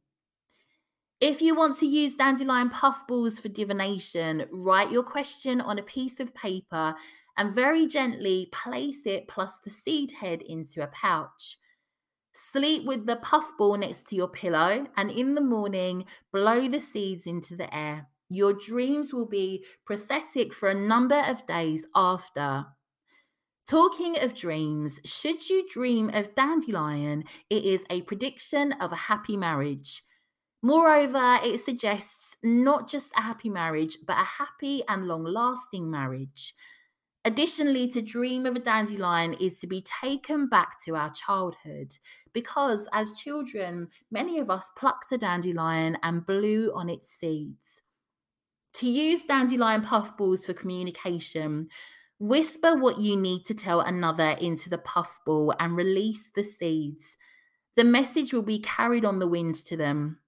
If 1.21 1.41
you 1.41 1.55
want 1.55 1.77
to 1.79 1.85
use 1.85 2.15
dandelion 2.15 2.69
puffballs 2.69 3.39
for 3.39 3.49
divination, 3.49 4.45
write 4.51 4.91
your 4.91 5.03
question 5.03 5.61
on 5.61 5.79
a 5.79 5.83
piece 5.83 6.19
of 6.19 6.33
paper 6.33 6.95
and 7.37 7.55
very 7.55 7.87
gently 7.87 8.49
place 8.51 9.05
it 9.05 9.27
plus 9.27 9.57
the 9.57 9.69
seed 9.69 10.11
head 10.11 10.41
into 10.41 10.83
a 10.83 10.87
pouch. 10.87 11.57
Sleep 12.37 12.85
with 12.85 13.05
the 13.05 13.15
puffball 13.15 13.77
next 13.77 14.07
to 14.07 14.15
your 14.15 14.27
pillow, 14.27 14.87
and 14.97 15.09
in 15.09 15.35
the 15.35 15.41
morning, 15.41 16.03
blow 16.33 16.67
the 16.67 16.81
seeds 16.81 17.25
into 17.25 17.55
the 17.55 17.73
air. 17.73 18.07
Your 18.29 18.51
dreams 18.51 19.13
will 19.13 19.25
be 19.25 19.63
prophetic 19.85 20.53
for 20.53 20.67
a 20.67 20.75
number 20.75 21.15
of 21.15 21.47
days 21.47 21.85
after. 21.95 22.65
Talking 23.69 24.17
of 24.19 24.35
dreams, 24.35 24.99
should 25.05 25.49
you 25.49 25.65
dream 25.69 26.09
of 26.09 26.35
dandelion, 26.35 27.23
it 27.49 27.63
is 27.63 27.85
a 27.89 28.01
prediction 28.01 28.73
of 28.73 28.91
a 28.91 29.07
happy 29.07 29.37
marriage. 29.37 30.03
Moreover, 30.61 31.39
it 31.41 31.63
suggests 31.63 32.35
not 32.43 32.89
just 32.89 33.11
a 33.15 33.21
happy 33.21 33.49
marriage, 33.49 33.97
but 34.05 34.17
a 34.17 34.25
happy 34.25 34.83
and 34.89 35.07
long 35.07 35.23
lasting 35.23 35.89
marriage. 35.89 36.53
Additionally, 37.25 37.87
to 37.87 38.03
dream 38.03 38.45
of 38.45 38.55
a 38.55 38.59
dandelion 38.59 39.33
is 39.33 39.57
to 39.57 39.65
be 39.65 39.81
taken 39.81 40.47
back 40.47 40.77
to 40.85 40.95
our 40.95 41.11
childhood 41.11 41.97
because 42.33 42.87
as 42.93 43.17
children, 43.17 43.87
many 44.11 44.37
of 44.37 44.51
us 44.51 44.69
plucked 44.77 45.11
a 45.11 45.17
dandelion 45.17 45.97
and 46.03 46.23
blew 46.23 46.71
on 46.75 46.87
its 46.87 47.09
seeds. 47.09 47.81
To 48.75 48.87
use 48.87 49.23
dandelion 49.23 49.81
puffballs 49.81 50.45
for 50.45 50.53
communication, 50.53 51.69
whisper 52.19 52.77
what 52.77 52.99
you 52.99 53.17
need 53.17 53.43
to 53.45 53.55
tell 53.55 53.81
another 53.81 54.37
into 54.39 54.69
the 54.69 54.77
puffball 54.77 55.55
and 55.59 55.75
release 55.75 56.29
the 56.35 56.43
seeds. 56.43 57.17
The 57.75 57.85
message 57.85 58.33
will 58.33 58.43
be 58.43 58.59
carried 58.59 59.03
on 59.03 59.17
the 59.17 59.27
wind 59.27 59.55
to 59.65 59.75
them. 59.75 60.19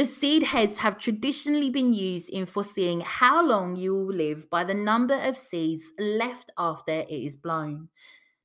The 0.00 0.06
seed 0.06 0.44
heads 0.44 0.78
have 0.78 0.96
traditionally 0.96 1.68
been 1.68 1.92
used 1.92 2.30
in 2.30 2.46
foreseeing 2.46 3.02
how 3.02 3.44
long 3.44 3.76
you 3.76 3.92
will 3.92 4.14
live 4.14 4.48
by 4.48 4.64
the 4.64 4.72
number 4.72 5.12
of 5.12 5.36
seeds 5.36 5.92
left 5.98 6.50
after 6.56 6.90
it 6.90 7.10
is 7.10 7.36
blown. 7.36 7.90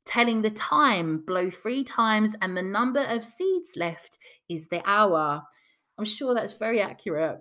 Telling 0.03 0.41
the 0.41 0.49
time, 0.49 1.23
blow 1.25 1.49
three 1.49 1.85
times, 1.85 2.35
and 2.41 2.57
the 2.57 2.61
number 2.61 2.99
of 2.99 3.23
seeds 3.23 3.77
left 3.77 4.17
is 4.49 4.67
the 4.67 4.81
hour. 4.85 5.43
I'm 5.97 6.03
sure 6.03 6.33
that's 6.33 6.57
very 6.57 6.81
accurate. 6.81 7.39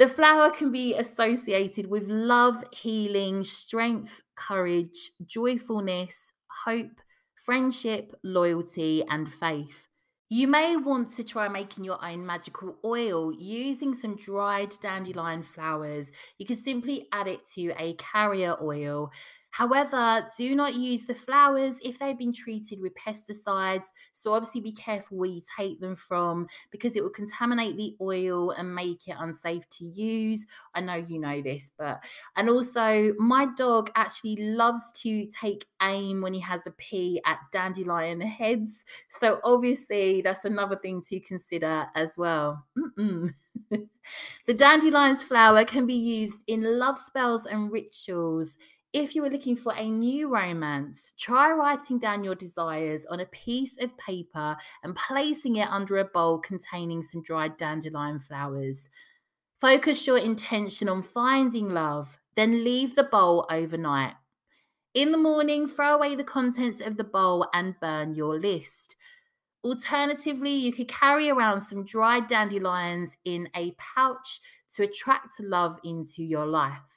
The 0.00 0.08
flower 0.08 0.50
can 0.50 0.72
be 0.72 0.94
associated 0.94 1.86
with 1.86 2.08
love, 2.08 2.64
healing, 2.72 3.44
strength, 3.44 4.22
courage, 4.34 5.12
joyfulness, 5.24 6.32
hope, 6.64 7.00
friendship, 7.44 8.12
loyalty, 8.24 9.04
and 9.08 9.32
faith. 9.32 9.85
You 10.28 10.48
may 10.48 10.76
want 10.76 11.14
to 11.16 11.22
try 11.22 11.46
making 11.46 11.84
your 11.84 12.04
own 12.04 12.26
magical 12.26 12.78
oil 12.84 13.32
using 13.32 13.94
some 13.94 14.16
dried 14.16 14.74
dandelion 14.82 15.44
flowers. 15.44 16.10
You 16.36 16.46
can 16.46 16.56
simply 16.56 17.06
add 17.12 17.28
it 17.28 17.48
to 17.54 17.72
a 17.78 17.94
carrier 17.94 18.56
oil. 18.60 19.12
However, 19.56 20.28
do 20.36 20.54
not 20.54 20.74
use 20.74 21.04
the 21.04 21.14
flowers 21.14 21.78
if 21.82 21.98
they've 21.98 22.18
been 22.18 22.34
treated 22.34 22.78
with 22.78 22.92
pesticides. 22.94 23.86
So, 24.12 24.34
obviously, 24.34 24.60
be 24.60 24.72
careful 24.72 25.16
where 25.16 25.30
you 25.30 25.40
take 25.56 25.80
them 25.80 25.96
from 25.96 26.46
because 26.70 26.94
it 26.94 27.02
will 27.02 27.08
contaminate 27.08 27.74
the 27.78 27.96
oil 27.98 28.50
and 28.50 28.74
make 28.74 29.08
it 29.08 29.16
unsafe 29.18 29.66
to 29.70 29.86
use. 29.86 30.44
I 30.74 30.82
know 30.82 30.96
you 30.96 31.18
know 31.18 31.40
this, 31.40 31.70
but 31.78 32.04
and 32.36 32.50
also, 32.50 33.14
my 33.18 33.46
dog 33.56 33.90
actually 33.94 34.36
loves 34.36 34.90
to 35.02 35.26
take 35.28 35.64
aim 35.80 36.20
when 36.20 36.34
he 36.34 36.40
has 36.40 36.66
a 36.66 36.72
pee 36.72 37.22
at 37.24 37.38
dandelion 37.50 38.20
heads. 38.20 38.84
So, 39.08 39.40
obviously, 39.42 40.20
that's 40.20 40.44
another 40.44 40.76
thing 40.76 41.00
to 41.08 41.18
consider 41.20 41.86
as 41.94 42.18
well. 42.18 42.62
the 43.70 44.54
dandelion's 44.54 45.24
flower 45.24 45.64
can 45.64 45.86
be 45.86 45.94
used 45.94 46.42
in 46.46 46.78
love 46.78 46.98
spells 46.98 47.46
and 47.46 47.72
rituals 47.72 48.58
if 48.96 49.14
you 49.14 49.20
were 49.20 49.28
looking 49.28 49.56
for 49.56 49.74
a 49.76 49.90
new 49.90 50.26
romance, 50.26 51.12
try 51.18 51.52
writing 51.52 51.98
down 51.98 52.24
your 52.24 52.34
desires 52.34 53.04
on 53.04 53.20
a 53.20 53.26
piece 53.26 53.72
of 53.78 53.94
paper 53.98 54.56
and 54.82 54.96
placing 54.96 55.56
it 55.56 55.68
under 55.68 55.98
a 55.98 56.04
bowl 56.06 56.38
containing 56.38 57.02
some 57.02 57.22
dried 57.22 57.58
dandelion 57.58 58.18
flowers. 58.18 58.88
Focus 59.60 60.06
your 60.06 60.16
intention 60.16 60.88
on 60.88 61.02
finding 61.02 61.68
love, 61.68 62.16
then 62.36 62.64
leave 62.64 62.94
the 62.94 63.04
bowl 63.04 63.46
overnight. 63.50 64.14
In 64.94 65.12
the 65.12 65.18
morning, 65.18 65.68
throw 65.68 65.94
away 65.94 66.14
the 66.14 66.24
contents 66.24 66.80
of 66.80 66.96
the 66.96 67.04
bowl 67.04 67.46
and 67.52 67.78
burn 67.78 68.14
your 68.14 68.40
list. 68.40 68.96
Alternatively, 69.62 70.54
you 70.54 70.72
could 70.72 70.88
carry 70.88 71.28
around 71.28 71.60
some 71.60 71.84
dried 71.84 72.28
dandelions 72.28 73.10
in 73.26 73.50
a 73.54 73.72
pouch 73.72 74.40
to 74.74 74.84
attract 74.84 75.38
love 75.38 75.78
into 75.84 76.24
your 76.24 76.46
life. 76.46 76.95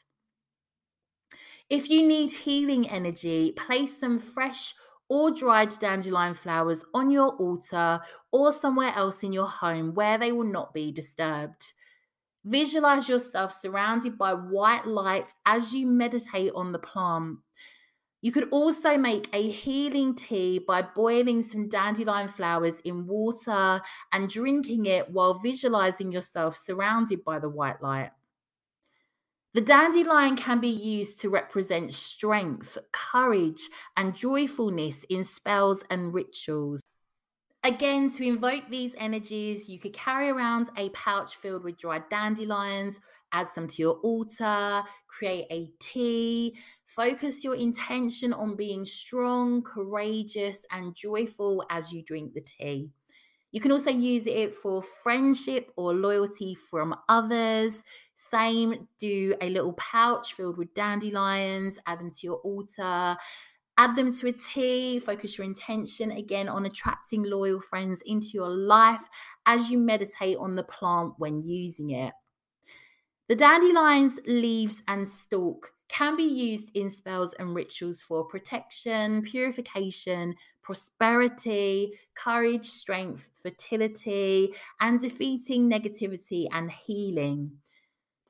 If 1.70 1.88
you 1.88 2.08
need 2.08 2.32
healing 2.32 2.90
energy, 2.90 3.52
place 3.52 4.00
some 4.00 4.18
fresh 4.18 4.74
or 5.08 5.30
dried 5.30 5.70
dandelion 5.80 6.34
flowers 6.34 6.84
on 6.96 7.12
your 7.12 7.36
altar 7.36 8.02
or 8.32 8.52
somewhere 8.52 8.92
else 8.96 9.22
in 9.22 9.34
your 9.34 9.48
home 9.48 9.94
where 9.94 10.18
they 10.18 10.32
will 10.32 10.52
not 10.52 10.74
be 10.74 10.92
disturbed. 10.92 11.74
Visualize 12.44 13.08
yourself 13.08 13.54
surrounded 13.54 14.18
by 14.18 14.34
white 14.34 14.88
light 14.88 15.30
as 15.46 15.74
you 15.74 15.86
meditate 15.86 16.52
on 16.56 16.72
the 16.72 16.80
plant. 16.80 17.38
You 18.22 18.32
could 18.32 18.50
also 18.50 18.98
make 18.98 19.30
a 19.32 19.50
healing 19.50 20.16
tea 20.16 20.60
by 20.60 20.82
boiling 20.82 21.44
some 21.44 21.70
dandelion 21.70 22.28
flowers 22.28 22.80
in 22.80 23.06
water 23.06 23.82
and 24.12 24.30
drinking 24.30 24.88
it 24.88 25.10
while 25.12 25.40
visualizing 25.40 26.12
yourself 26.12 26.56
surrounded 26.56 27.24
by 27.24 27.40
the 27.40 27.50
white 27.50 27.82
light. 27.82 28.12
The 29.54 29.62
dandelion 29.62 30.36
can 30.36 30.60
be 30.60 30.70
used 30.70 31.20
to 31.22 31.30
represent 31.30 31.94
strength, 31.94 32.78
courage, 32.92 33.70
and 33.98 34.16
joyfulness 34.16 35.04
in 35.10 35.24
spells 35.24 35.84
and 35.90 36.14
rituals. 36.14 36.82
Again, 37.64 38.10
to 38.12 38.26
invoke 38.26 38.70
these 38.70 38.94
energies, 38.98 39.68
you 39.68 39.80
could 39.80 39.94
carry 39.94 40.30
around 40.30 40.70
a 40.78 40.90
pouch 40.92 41.36
filled 41.36 41.64
with 41.64 41.78
dried 41.78 42.08
dandelions, 42.10 43.02
add 43.34 43.50
some 43.50 43.68
to 43.68 43.82
your 43.82 43.96
altar, 43.96 44.84
create 45.08 45.48
a 45.52 45.70
tea, 45.80 46.58
focus 46.86 47.44
your 47.44 47.56
intention 47.56 48.32
on 48.34 48.56
being 48.56 48.86
strong, 48.86 49.62
courageous, 49.62 50.66
and 50.72 50.96
joyful 50.96 51.66
as 51.70 51.92
you 51.92 52.02
drink 52.02 52.34
the 52.34 52.42
tea. 52.42 52.92
You 53.52 53.60
can 53.60 53.72
also 53.72 53.90
use 53.90 54.28
it 54.28 54.54
for 54.54 54.84
friendship 54.84 55.72
or 55.76 55.94
loyalty 55.94 56.56
from 56.56 56.96
others. 57.10 57.84
Same, 58.20 58.90
do 58.98 59.34
a 59.40 59.50
little 59.50 59.72
pouch 59.74 60.34
filled 60.34 60.58
with 60.58 60.74
dandelions, 60.74 61.80
add 61.86 62.00
them 62.00 62.12
to 62.12 62.28
your 62.28 62.36
altar, 62.38 63.16
add 63.78 63.96
them 63.96 64.12
to 64.12 64.28
a 64.28 64.34
tea, 64.34 65.00
focus 65.00 65.38
your 65.38 65.46
intention 65.46 66.12
again 66.12 66.50
on 66.50 66.66
attracting 66.66 67.24
loyal 67.24 67.62
friends 67.62 68.02
into 68.06 68.32
your 68.34 68.50
life 68.50 69.08
as 69.46 69.72
you 69.72 69.78
meditate 69.78 70.38
on 70.38 70.58
the 70.58 70.64
plant 70.64 71.14
when 71.18 71.42
using 71.42 71.92
it. 71.92 72.14
The 73.30 73.38
dandelion's 73.38 74.20
leaves 74.28 74.84
and 74.90 75.08
stalk 75.08 75.72
can 75.88 76.18
be 76.18 76.24
used 76.24 76.72
in 76.74 76.92
spells 76.92 77.34
and 77.36 77.56
rituals 77.56 78.02
for 78.02 78.26
protection, 78.26 79.22
purification, 79.22 80.36
prosperity, 80.62 81.98
courage, 82.16 82.66
strength, 82.66 83.30
fertility, 83.34 84.54
and 84.82 85.00
defeating 85.00 85.70
negativity 85.70 86.48
and 86.52 86.70
healing. 86.70 87.60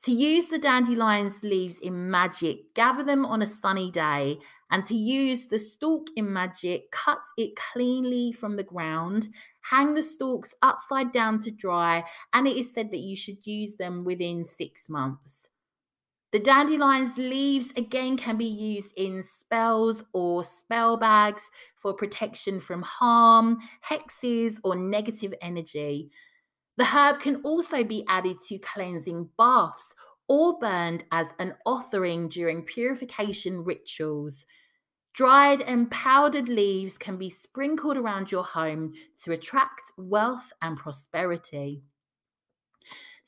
To 0.04 0.12
use 0.12 0.48
the 0.48 0.58
dandelion's 0.58 1.42
leaves 1.42 1.78
in 1.78 2.10
magic, 2.10 2.72
gather 2.74 3.02
them 3.02 3.26
on 3.26 3.42
a 3.42 3.46
sunny 3.46 3.90
day, 3.90 4.38
and 4.70 4.82
to 4.84 4.94
use 4.94 5.48
the 5.48 5.58
stalk 5.58 6.06
in 6.16 6.32
magic, 6.32 6.90
cut 6.90 7.20
it 7.36 7.54
cleanly 7.54 8.32
from 8.32 8.56
the 8.56 8.62
ground, 8.62 9.28
hang 9.60 9.92
the 9.92 10.02
stalks 10.02 10.54
upside 10.62 11.12
down 11.12 11.38
to 11.40 11.50
dry, 11.50 12.02
and 12.32 12.48
it 12.48 12.56
is 12.56 12.72
said 12.72 12.90
that 12.92 13.00
you 13.00 13.14
should 13.14 13.46
use 13.46 13.74
them 13.74 14.04
within 14.04 14.42
six 14.42 14.88
months. 14.88 15.50
The 16.32 16.38
dandelion's 16.38 17.18
leaves 17.18 17.72
again 17.76 18.16
can 18.16 18.38
be 18.38 18.46
used 18.46 18.94
in 18.96 19.22
spells 19.22 20.04
or 20.14 20.44
spell 20.44 20.96
bags 20.96 21.50
for 21.76 21.92
protection 21.92 22.60
from 22.60 22.82
harm, 22.82 23.58
hexes, 23.86 24.54
or 24.64 24.76
negative 24.76 25.34
energy. 25.42 26.10
The 26.80 26.86
herb 26.96 27.20
can 27.20 27.42
also 27.42 27.84
be 27.84 28.06
added 28.08 28.40
to 28.48 28.56
cleansing 28.56 29.28
baths 29.36 29.94
or 30.28 30.58
burned 30.58 31.04
as 31.12 31.34
an 31.38 31.52
offering 31.66 32.30
during 32.30 32.62
purification 32.62 33.64
rituals. 33.64 34.46
Dried 35.12 35.60
and 35.60 35.90
powdered 35.90 36.48
leaves 36.48 36.96
can 36.96 37.18
be 37.18 37.28
sprinkled 37.28 37.98
around 37.98 38.32
your 38.32 38.44
home 38.44 38.94
to 39.24 39.32
attract 39.32 39.92
wealth 39.98 40.54
and 40.62 40.78
prosperity. 40.78 41.82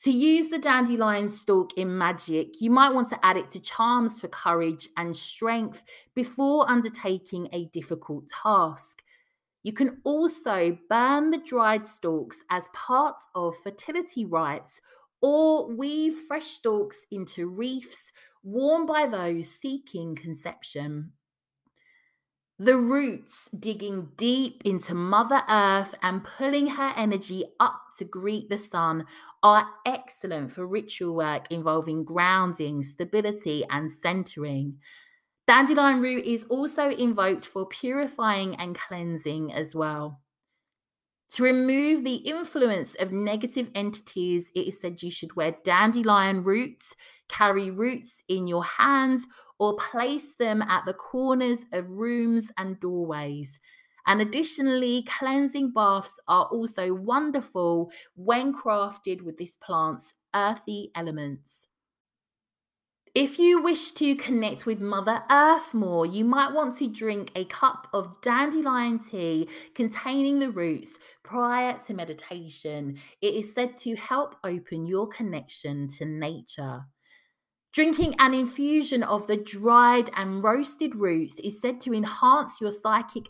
To 0.03 0.09
use 0.09 0.49
the 0.49 0.57
dandelion 0.57 1.29
stalk 1.29 1.77
in 1.77 1.95
magic, 1.95 2.59
you 2.59 2.71
might 2.71 2.95
want 2.95 3.09
to 3.09 3.23
add 3.23 3.37
it 3.37 3.51
to 3.51 3.59
charms 3.59 4.19
for 4.19 4.29
courage 4.29 4.89
and 4.97 5.15
strength 5.15 5.83
before 6.15 6.67
undertaking 6.67 7.49
a 7.53 7.65
difficult 7.65 8.29
task. 8.29 9.02
You 9.63 9.73
can 9.73 10.01
also 10.03 10.77
burn 10.89 11.31
the 11.31 11.37
dried 11.37 11.87
stalks 11.87 12.43
as 12.49 12.69
part 12.73 13.15
of 13.33 13.57
fertility 13.57 14.25
rites 14.25 14.81
or 15.21 15.73
weave 15.73 16.15
fresh 16.27 16.47
stalks 16.47 17.05
into 17.09 17.47
wreaths 17.47 18.11
worn 18.43 18.85
by 18.85 19.07
those 19.07 19.49
seeking 19.49 20.15
conception. 20.15 21.13
The 22.59 22.77
roots 22.77 23.49
digging 23.57 24.11
deep 24.15 24.61
into 24.63 24.93
Mother 24.93 25.41
Earth 25.49 25.95
and 26.01 26.23
pulling 26.23 26.67
her 26.67 26.93
energy 26.95 27.45
up 27.59 27.81
to 27.97 28.05
greet 28.05 28.49
the 28.49 28.57
sun 28.57 29.05
are 29.41 29.67
excellent 29.85 30.51
for 30.51 30.67
ritual 30.67 31.15
work 31.15 31.51
involving 31.51 32.05
grounding, 32.05 32.83
stability, 32.83 33.65
and 33.69 33.91
centering. 33.91 34.79
Dandelion 35.45 36.01
root 36.01 36.25
is 36.25 36.45
also 36.45 36.89
invoked 36.89 37.45
for 37.45 37.65
purifying 37.65 38.55
and 38.55 38.77
cleansing 38.77 39.51
as 39.51 39.75
well. 39.75 40.21
To 41.31 41.43
remove 41.43 42.03
the 42.03 42.17
influence 42.17 42.93
of 42.95 43.11
negative 43.11 43.69
entities, 43.73 44.51
it 44.55 44.67
is 44.67 44.79
said 44.79 45.01
you 45.01 45.09
should 45.09 45.35
wear 45.35 45.55
dandelion 45.63 46.43
roots, 46.43 46.95
carry 47.27 47.71
roots 47.71 48.23
in 48.29 48.47
your 48.47 48.63
hands, 48.63 49.25
or 49.57 49.75
place 49.75 50.35
them 50.35 50.61
at 50.61 50.85
the 50.85 50.93
corners 50.93 51.65
of 51.73 51.89
rooms 51.89 52.51
and 52.57 52.79
doorways. 52.79 53.59
And 54.05 54.21
additionally, 54.21 55.03
cleansing 55.03 55.71
baths 55.71 56.19
are 56.27 56.45
also 56.45 56.93
wonderful 56.93 57.91
when 58.15 58.53
crafted 58.53 59.21
with 59.23 59.37
this 59.37 59.55
plant's 59.55 60.13
earthy 60.35 60.91
elements. 60.93 61.67
If 63.15 63.37
you 63.37 63.61
wish 63.61 63.91
to 63.91 64.15
connect 64.15 64.65
with 64.65 64.81
Mother 64.81 65.21
Earth 65.29 65.71
more, 65.71 66.03
you 66.03 66.25
might 66.25 66.51
want 66.51 66.75
to 66.77 66.87
drink 66.87 67.31
a 67.35 67.45
cup 67.45 67.87
of 67.93 68.19
dandelion 68.21 68.97
tea 68.97 69.47
containing 69.75 70.39
the 70.39 70.49
roots 70.49 70.97
prior 71.21 71.77
to 71.85 71.93
meditation. 71.93 72.97
It 73.21 73.35
is 73.35 73.53
said 73.53 73.77
to 73.77 73.95
help 73.95 74.37
open 74.43 74.87
your 74.87 75.07
connection 75.07 75.87
to 75.99 76.05
nature. 76.05 76.85
Drinking 77.71 78.15
an 78.17 78.33
infusion 78.33 79.03
of 79.03 79.27
the 79.27 79.37
dried 79.37 80.09
and 80.15 80.43
roasted 80.43 80.95
roots 80.95 81.37
is 81.39 81.61
said 81.61 81.81
to 81.81 81.93
enhance 81.93 82.59
your 82.59 82.71
psychic. 82.71 83.29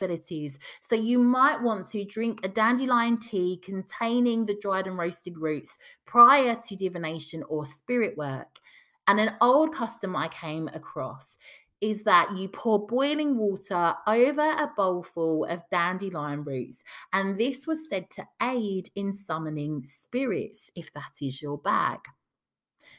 So 0.00 0.94
you 0.94 1.18
might 1.18 1.60
want 1.60 1.90
to 1.90 2.04
drink 2.04 2.40
a 2.42 2.48
dandelion 2.48 3.18
tea 3.18 3.60
containing 3.62 4.46
the 4.46 4.56
dried 4.60 4.86
and 4.86 4.96
roasted 4.96 5.36
roots 5.36 5.78
prior 6.06 6.56
to 6.66 6.76
divination 6.76 7.42
or 7.48 7.64
spirit 7.64 8.16
work. 8.16 8.58
And 9.06 9.20
an 9.20 9.34
old 9.40 9.74
custom 9.74 10.16
I 10.16 10.28
came 10.28 10.68
across 10.68 11.36
is 11.80 12.02
that 12.02 12.36
you 12.36 12.48
pour 12.48 12.86
boiling 12.86 13.36
water 13.36 13.94
over 14.06 14.40
a 14.40 14.70
bowlful 14.76 15.46
of 15.46 15.62
dandelion 15.70 16.44
roots. 16.44 16.82
And 17.12 17.38
this 17.38 17.66
was 17.66 17.88
said 17.88 18.10
to 18.10 18.26
aid 18.42 18.90
in 18.94 19.12
summoning 19.12 19.84
spirits, 19.84 20.70
if 20.74 20.92
that 20.92 21.12
is 21.22 21.40
your 21.40 21.58
bag. 21.58 22.00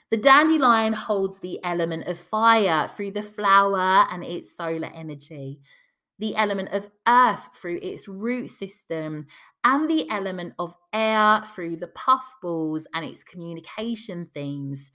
The 0.10 0.18
dandelion 0.18 0.94
holds 0.94 1.40
the 1.40 1.60
element 1.64 2.08
of 2.08 2.20
fire 2.20 2.88
through 2.90 3.12
the 3.12 3.24
flower 3.24 4.06
and 4.12 4.24
its 4.24 4.56
solar 4.56 4.92
energy, 4.94 5.62
the 6.22 6.36
element 6.36 6.70
of 6.70 6.90
earth 7.08 7.50
through 7.54 7.80
its 7.82 8.08
root 8.08 8.50
system, 8.50 9.26
and 9.64 9.90
the 9.90 10.10
element 10.10 10.54
of 10.60 10.76
air 10.94 11.44
through 11.54 11.76
the 11.76 11.88
puffballs 11.88 12.86
and 12.94 13.04
its 13.04 13.24
communication 13.24 14.28
themes. 14.34 14.92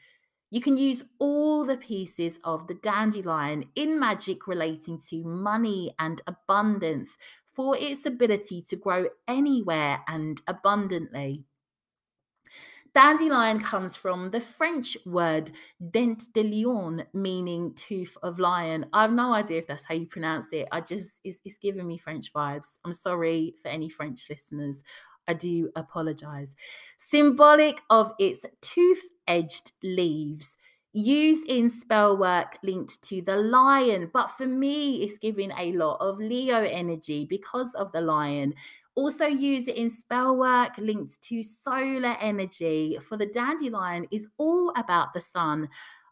You 0.50 0.60
can 0.60 0.76
use 0.76 1.02
all 1.18 1.64
the 1.66 1.76
pieces 1.76 2.38
of 2.44 2.68
the 2.68 2.74
dandelion 2.74 3.64
in 3.74 3.98
magic 3.98 4.46
relating 4.46 5.00
to 5.10 5.24
money 5.24 5.94
and 5.98 6.22
abundance 6.28 7.18
for 7.54 7.76
its 7.76 8.06
ability 8.06 8.62
to 8.68 8.76
grow 8.76 9.06
anywhere 9.26 10.04
and 10.06 10.40
abundantly. 10.46 11.44
Dandelion 12.96 13.60
comes 13.60 13.94
from 13.94 14.30
the 14.30 14.40
French 14.40 14.96
word 15.04 15.50
dent 15.90 16.32
de 16.32 16.42
lion, 16.42 17.04
meaning 17.12 17.74
tooth 17.74 18.16
of 18.22 18.38
lion. 18.38 18.86
I 18.94 19.02
have 19.02 19.12
no 19.12 19.34
idea 19.34 19.58
if 19.58 19.66
that's 19.66 19.84
how 19.84 19.92
you 19.92 20.06
pronounce 20.06 20.46
it. 20.50 20.66
I 20.72 20.80
just, 20.80 21.10
it's, 21.22 21.38
it's 21.44 21.58
giving 21.58 21.86
me 21.86 21.98
French 21.98 22.32
vibes. 22.32 22.78
I'm 22.86 22.94
sorry 22.94 23.52
for 23.60 23.68
any 23.68 23.90
French 23.90 24.30
listeners. 24.30 24.82
I 25.28 25.34
do 25.34 25.70
apologize. 25.76 26.54
Symbolic 26.96 27.82
of 27.90 28.12
its 28.18 28.46
tooth 28.62 29.04
edged 29.28 29.72
leaves, 29.82 30.56
used 30.94 31.46
in 31.50 31.68
spell 31.68 32.16
work 32.16 32.56
linked 32.62 33.02
to 33.02 33.20
the 33.20 33.36
lion. 33.36 34.08
But 34.10 34.28
for 34.28 34.46
me, 34.46 35.04
it's 35.04 35.18
giving 35.18 35.50
a 35.50 35.72
lot 35.72 35.98
of 36.00 36.16
Leo 36.16 36.64
energy 36.64 37.26
because 37.28 37.74
of 37.74 37.92
the 37.92 38.00
lion. 38.00 38.54
Also, 38.96 39.26
use 39.26 39.68
it 39.68 39.76
in 39.76 39.90
spell 39.90 40.36
work 40.36 40.72
linked 40.78 41.22
to 41.22 41.42
solar 41.42 42.16
energy. 42.20 42.98
For 43.00 43.16
the 43.16 43.26
dandelion, 43.26 44.08
is 44.10 44.26
all 44.38 44.72
about 44.76 45.12
the 45.14 45.20
sun. 45.20 45.68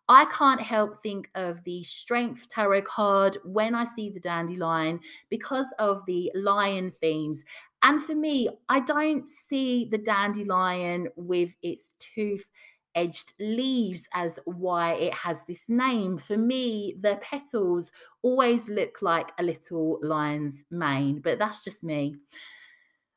I 0.06 0.26
can't 0.26 0.60
help 0.60 1.02
think 1.02 1.30
of 1.34 1.64
the 1.64 1.82
strength 1.82 2.48
tarot 2.50 2.82
card 2.82 3.38
when 3.42 3.74
I 3.74 3.84
see 3.84 4.10
the 4.10 4.20
dandelion 4.20 5.00
because 5.30 5.66
of 5.78 6.04
the 6.06 6.30
lion 6.34 6.90
themes. 6.90 7.42
And 7.82 8.02
for 8.02 8.14
me, 8.14 8.50
I 8.68 8.80
don't 8.80 9.28
see 9.30 9.86
the 9.86 9.96
dandelion 9.98 11.08
with 11.16 11.54
its 11.62 11.88
tooth 11.98 12.50
edged 12.94 13.32
leaves 13.40 14.02
as 14.12 14.38
why 14.44 14.92
it 14.92 15.14
has 15.14 15.44
this 15.46 15.68
name. 15.68 16.18
For 16.18 16.36
me, 16.36 16.96
the 17.00 17.18
petals 17.22 17.90
always 18.22 18.68
look 18.68 19.00
like 19.02 19.32
a 19.38 19.42
little 19.42 19.98
lion's 20.02 20.64
mane, 20.70 21.20
but 21.20 21.38
that's 21.38 21.64
just 21.64 21.82
me. 21.82 22.16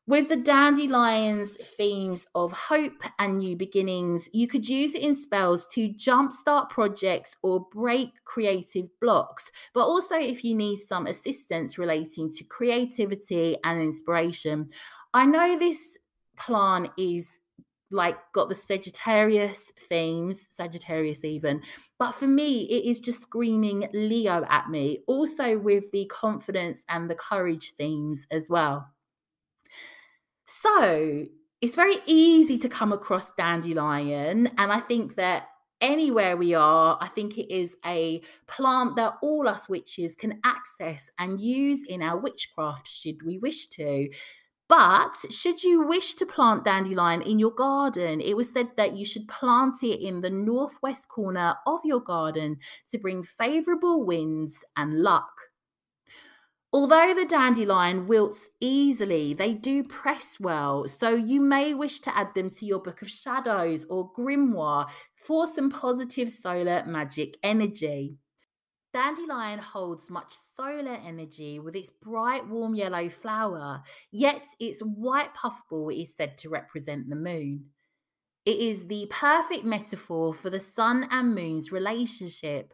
With 0.07 0.29
the 0.29 0.37
dandelions 0.37 1.57
themes 1.77 2.25
of 2.33 2.53
hope 2.53 3.03
and 3.19 3.39
new 3.39 3.57
beginnings, 3.57 4.29
you 4.31 4.47
could 4.47 4.65
use 4.65 4.95
it 4.95 5.01
in 5.01 5.13
spells 5.13 5.67
to 5.73 5.89
jumpstart 5.89 6.69
projects 6.69 7.35
or 7.43 7.67
break 7.73 8.23
creative 8.23 8.85
blocks. 9.01 9.51
But 9.73 9.81
also, 9.81 10.15
if 10.15 10.45
you 10.45 10.55
need 10.55 10.77
some 10.77 11.07
assistance 11.07 11.77
relating 11.77 12.29
to 12.37 12.45
creativity 12.45 13.57
and 13.65 13.81
inspiration, 13.81 14.69
I 15.13 15.25
know 15.25 15.59
this 15.59 15.97
plant 16.37 16.91
is 16.97 17.27
like 17.91 18.15
got 18.31 18.47
the 18.47 18.55
Sagittarius 18.55 19.73
themes, 19.89 20.39
Sagittarius 20.41 21.25
even. 21.25 21.61
But 21.99 22.13
for 22.13 22.27
me, 22.27 22.63
it 22.69 22.89
is 22.89 23.01
just 23.01 23.23
screaming 23.23 23.89
Leo 23.91 24.45
at 24.49 24.69
me, 24.69 25.03
also 25.05 25.57
with 25.57 25.91
the 25.91 26.05
confidence 26.05 26.83
and 26.87 27.09
the 27.09 27.15
courage 27.15 27.73
themes 27.77 28.25
as 28.31 28.49
well. 28.49 28.87
So 30.47 31.25
it's 31.61 31.75
very 31.75 31.97
easy 32.05 32.57
to 32.59 32.69
come 32.69 32.93
across 32.93 33.31
dandelion. 33.35 34.47
And 34.57 34.71
I 34.71 34.79
think 34.79 35.15
that 35.15 35.49
anywhere 35.81 36.37
we 36.37 36.53
are, 36.53 36.97
I 37.01 37.07
think 37.09 37.37
it 37.37 37.53
is 37.53 37.75
a 37.85 38.21
plant 38.47 38.95
that 38.95 39.15
all 39.21 39.47
us 39.47 39.67
witches 39.67 40.15
can 40.15 40.39
access 40.43 41.09
and 41.19 41.39
use 41.39 41.83
in 41.87 42.01
our 42.01 42.17
witchcraft 42.17 42.87
should 42.87 43.23
we 43.23 43.37
wish 43.39 43.67
to. 43.71 44.09
But 44.69 45.15
should 45.29 45.63
you 45.63 45.87
wish 45.87 46.15
to 46.15 46.25
plant 46.25 46.65
dandelion 46.65 47.21
in 47.21 47.39
your 47.39 47.51
garden, 47.51 48.21
it 48.21 48.35
was 48.35 48.51
said 48.51 48.69
that 48.77 48.95
you 48.97 49.05
should 49.05 49.27
plant 49.27 49.81
it 49.81 50.01
in 50.01 50.21
the 50.21 50.29
northwest 50.29 51.07
corner 51.09 51.55
of 51.65 51.79
your 51.85 52.01
garden 52.01 52.57
to 52.91 52.97
bring 52.97 53.23
favorable 53.23 54.05
winds 54.05 54.63
and 54.75 55.01
luck. 55.01 55.46
Although 56.73 57.13
the 57.13 57.25
dandelion 57.25 58.07
wilts 58.07 58.49
easily, 58.59 59.33
they 59.33 59.53
do 59.53 59.83
press 59.83 60.37
well, 60.39 60.87
so 60.87 61.15
you 61.15 61.39
may 61.39 61.73
wish 61.73 62.01
to 62.01 62.15
add 62.15 62.33
them 62.35 62.49
to 62.51 62.65
your 62.65 62.79
Book 62.79 63.01
of 63.01 63.09
Shadows 63.09 63.85
or 63.89 64.11
Grimoire 64.13 64.89
for 65.15 65.47
some 65.47 65.69
positive 65.69 66.29
solar 66.31 66.83
magic 66.85 67.37
energy. 67.41 68.17
Dandelion 68.93 69.59
holds 69.59 70.09
much 70.09 70.33
solar 70.55 70.93
energy 71.05 71.59
with 71.59 71.75
its 71.75 71.89
bright 71.89 72.47
warm 72.47 72.75
yellow 72.75 73.09
flower, 73.09 73.83
yet 74.11 74.45
its 74.59 74.81
white 74.81 75.33
puffball 75.35 75.89
is 75.89 76.15
said 76.15 76.37
to 76.39 76.49
represent 76.49 77.09
the 77.09 77.15
moon. 77.15 77.65
It 78.45 78.59
is 78.59 78.87
the 78.87 79.07
perfect 79.09 79.65
metaphor 79.65 80.33
for 80.33 80.49
the 80.49 80.59
sun 80.59 81.07
and 81.11 81.35
moon's 81.35 81.71
relationship, 81.71 82.73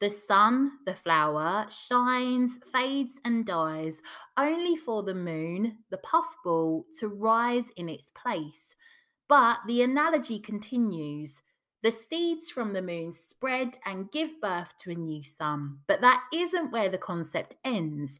the 0.00 0.10
sun, 0.10 0.72
the 0.86 0.94
flower, 0.94 1.66
shines, 1.70 2.58
fades, 2.72 3.12
and 3.24 3.44
dies, 3.44 4.00
only 4.36 4.76
for 4.76 5.02
the 5.02 5.14
moon, 5.14 5.78
the 5.90 5.98
puffball, 5.98 6.86
to 6.98 7.08
rise 7.08 7.70
in 7.76 7.88
its 7.88 8.10
place. 8.10 8.74
But 9.28 9.58
the 9.66 9.82
analogy 9.82 10.38
continues. 10.38 11.42
The 11.82 11.92
seeds 11.92 12.50
from 12.50 12.72
the 12.72 12.82
moon 12.82 13.12
spread 13.12 13.78
and 13.86 14.10
give 14.10 14.40
birth 14.40 14.74
to 14.80 14.90
a 14.90 14.94
new 14.94 15.22
sun. 15.22 15.78
But 15.86 16.00
that 16.00 16.24
isn't 16.34 16.72
where 16.72 16.88
the 16.88 16.98
concept 16.98 17.56
ends. 17.64 18.18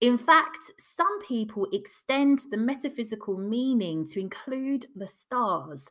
In 0.00 0.18
fact, 0.18 0.72
some 0.78 1.20
people 1.22 1.66
extend 1.72 2.40
the 2.50 2.56
metaphysical 2.56 3.38
meaning 3.38 4.06
to 4.08 4.20
include 4.20 4.86
the 4.96 5.06
stars. 5.06 5.88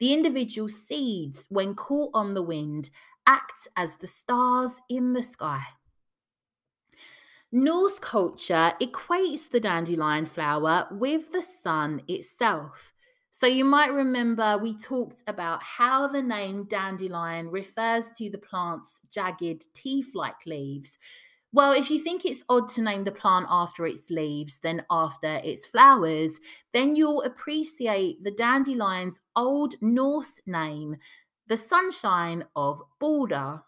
The 0.00 0.14
individual 0.14 0.68
seeds, 0.68 1.46
when 1.50 1.74
caught 1.74 2.10
on 2.14 2.34
the 2.34 2.42
wind, 2.42 2.88
act 3.26 3.68
as 3.76 3.96
the 3.96 4.06
stars 4.06 4.80
in 4.88 5.12
the 5.12 5.22
sky. 5.22 5.62
Norse 7.52 7.98
culture 7.98 8.72
equates 8.80 9.50
the 9.50 9.58
dandelion 9.58 10.24
flower 10.24 10.86
with 10.92 11.32
the 11.32 11.42
sun 11.42 12.02
itself. 12.06 12.94
So 13.32 13.46
you 13.46 13.64
might 13.64 13.92
remember 13.92 14.58
we 14.58 14.76
talked 14.76 15.22
about 15.26 15.62
how 15.62 16.06
the 16.06 16.22
name 16.22 16.66
dandelion 16.66 17.50
refers 17.50 18.10
to 18.18 18.30
the 18.30 18.38
plant's 18.38 19.00
jagged 19.10 19.72
teeth 19.74 20.10
like 20.14 20.46
leaves. 20.46 20.96
Well, 21.52 21.72
if 21.72 21.90
you 21.90 21.98
think 22.00 22.24
it's 22.24 22.44
odd 22.48 22.68
to 22.70 22.82
name 22.82 23.02
the 23.02 23.10
plant 23.10 23.46
after 23.50 23.84
its 23.84 24.10
leaves 24.10 24.60
than 24.60 24.84
after 24.88 25.40
its 25.42 25.66
flowers, 25.66 26.38
then 26.72 26.94
you'll 26.94 27.22
appreciate 27.22 28.22
the 28.22 28.30
dandelion's 28.30 29.20
old 29.34 29.74
Norse 29.80 30.40
name, 30.46 30.96
the 31.50 31.56
sunshine 31.56 32.44
of 32.54 32.80
Balder. 33.00 33.60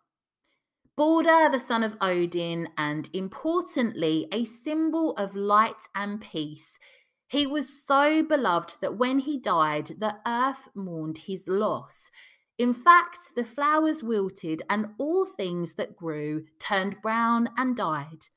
Balder, 0.96 1.48
the 1.50 1.58
son 1.58 1.82
of 1.82 1.96
Odin, 2.00 2.68
and 2.78 3.10
importantly, 3.12 4.28
a 4.30 4.44
symbol 4.44 5.16
of 5.16 5.34
light 5.34 5.82
and 5.96 6.20
peace. 6.20 6.78
He 7.26 7.44
was 7.44 7.84
so 7.84 8.22
beloved 8.22 8.76
that 8.82 8.98
when 8.98 9.18
he 9.18 9.36
died, 9.36 9.86
the 9.98 10.14
earth 10.24 10.68
mourned 10.76 11.18
his 11.18 11.48
loss. 11.48 12.08
In 12.56 12.72
fact, 12.72 13.34
the 13.34 13.44
flowers 13.44 14.00
wilted 14.00 14.62
and 14.70 14.86
all 14.98 15.24
things 15.24 15.74
that 15.74 15.96
grew 15.96 16.44
turned 16.60 17.02
brown 17.02 17.48
and 17.56 17.74
died. 17.76 18.28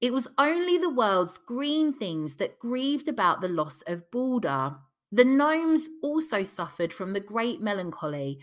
It 0.00 0.12
was 0.12 0.28
only 0.38 0.78
the 0.78 0.94
world's 0.94 1.38
green 1.38 1.92
things 1.92 2.36
that 2.36 2.60
grieved 2.60 3.08
about 3.08 3.40
the 3.40 3.48
loss 3.48 3.82
of 3.88 4.08
Balder. 4.12 4.76
The 5.16 5.24
gnomes 5.24 5.88
also 6.02 6.42
suffered 6.42 6.92
from 6.92 7.14
the 7.14 7.20
great 7.20 7.62
melancholy. 7.62 8.38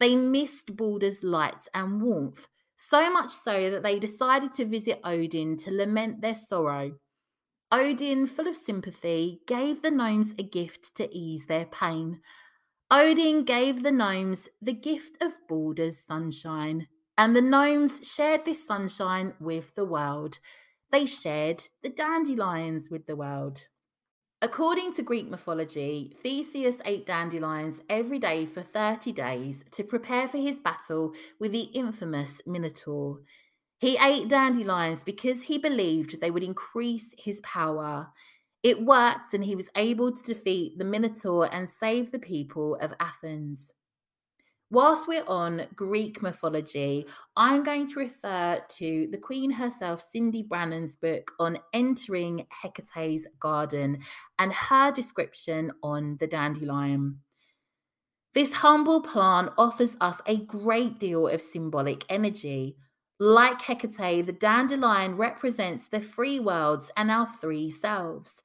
They 0.00 0.16
missed 0.16 0.76
Balder's 0.76 1.22
light 1.22 1.68
and 1.72 2.02
warmth, 2.02 2.48
so 2.74 3.08
much 3.12 3.30
so 3.30 3.70
that 3.70 3.84
they 3.84 4.00
decided 4.00 4.52
to 4.54 4.64
visit 4.64 4.98
Odin 5.04 5.56
to 5.58 5.70
lament 5.70 6.22
their 6.22 6.34
sorrow. 6.34 6.96
Odin, 7.70 8.26
full 8.26 8.48
of 8.48 8.56
sympathy, 8.56 9.40
gave 9.46 9.82
the 9.82 9.90
gnomes 9.92 10.34
a 10.36 10.42
gift 10.42 10.96
to 10.96 11.08
ease 11.16 11.46
their 11.46 11.66
pain. 11.66 12.20
Odin 12.90 13.44
gave 13.44 13.84
the 13.84 13.92
gnomes 13.92 14.48
the 14.60 14.72
gift 14.72 15.22
of 15.22 15.32
Balder's 15.48 16.04
sunshine, 16.04 16.88
and 17.16 17.36
the 17.36 17.40
gnomes 17.40 18.00
shared 18.02 18.44
this 18.44 18.66
sunshine 18.66 19.34
with 19.38 19.76
the 19.76 19.86
world. 19.86 20.40
They 20.90 21.06
shared 21.06 21.68
the 21.84 21.88
dandelions 21.88 22.90
with 22.90 23.06
the 23.06 23.14
world. 23.14 23.68
According 24.42 24.92
to 24.94 25.02
Greek 25.02 25.30
mythology, 25.30 26.14
Theseus 26.22 26.76
ate 26.84 27.06
dandelions 27.06 27.80
every 27.88 28.18
day 28.18 28.44
for 28.44 28.60
30 28.60 29.10
days 29.12 29.64
to 29.70 29.82
prepare 29.82 30.28
for 30.28 30.36
his 30.36 30.60
battle 30.60 31.14
with 31.40 31.52
the 31.52 31.70
infamous 31.72 32.42
Minotaur. 32.46 33.20
He 33.78 33.96
ate 33.96 34.28
dandelions 34.28 35.02
because 35.04 35.44
he 35.44 35.56
believed 35.56 36.20
they 36.20 36.30
would 36.30 36.42
increase 36.42 37.14
his 37.16 37.40
power. 37.40 38.08
It 38.62 38.82
worked, 38.82 39.32
and 39.32 39.42
he 39.42 39.56
was 39.56 39.70
able 39.74 40.12
to 40.12 40.22
defeat 40.22 40.76
the 40.76 40.84
Minotaur 40.84 41.48
and 41.50 41.66
save 41.66 42.12
the 42.12 42.18
people 42.18 42.74
of 42.76 42.92
Athens. 43.00 43.72
Whilst 44.68 45.06
we're 45.06 45.24
on 45.28 45.64
Greek 45.76 46.22
mythology, 46.22 47.06
I'm 47.36 47.62
going 47.62 47.86
to 47.86 48.00
refer 48.00 48.60
to 48.68 49.08
the 49.12 49.18
Queen 49.18 49.48
herself, 49.48 50.04
Cyndi 50.12 50.46
Brannen's 50.46 50.96
book 50.96 51.30
on 51.38 51.60
entering 51.72 52.44
Hecate's 52.50 53.28
garden 53.38 54.00
and 54.40 54.52
her 54.52 54.90
description 54.90 55.70
on 55.84 56.16
the 56.18 56.26
dandelion. 56.26 57.20
This 58.34 58.54
humble 58.54 59.02
plant 59.02 59.52
offers 59.56 59.96
us 60.00 60.20
a 60.26 60.44
great 60.46 60.98
deal 60.98 61.28
of 61.28 61.40
symbolic 61.40 62.04
energy. 62.08 62.76
Like 63.20 63.62
Hecate, 63.62 64.26
the 64.26 64.32
dandelion 64.32 65.16
represents 65.16 65.86
the 65.86 66.00
three 66.00 66.40
worlds 66.40 66.90
and 66.96 67.08
our 67.08 67.28
three 67.40 67.70
selves. 67.70 68.42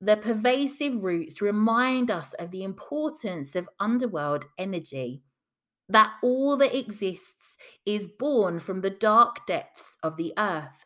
The 0.00 0.18
pervasive 0.18 1.02
roots 1.02 1.42
remind 1.42 2.12
us 2.12 2.32
of 2.34 2.52
the 2.52 2.62
importance 2.62 3.56
of 3.56 3.68
underworld 3.80 4.44
energy 4.56 5.24
that 5.92 6.14
all 6.22 6.56
that 6.58 6.76
exists 6.76 7.56
is 7.86 8.08
born 8.08 8.60
from 8.60 8.80
the 8.80 8.90
dark 8.90 9.46
depths 9.46 9.96
of 10.02 10.16
the 10.16 10.32
earth. 10.38 10.84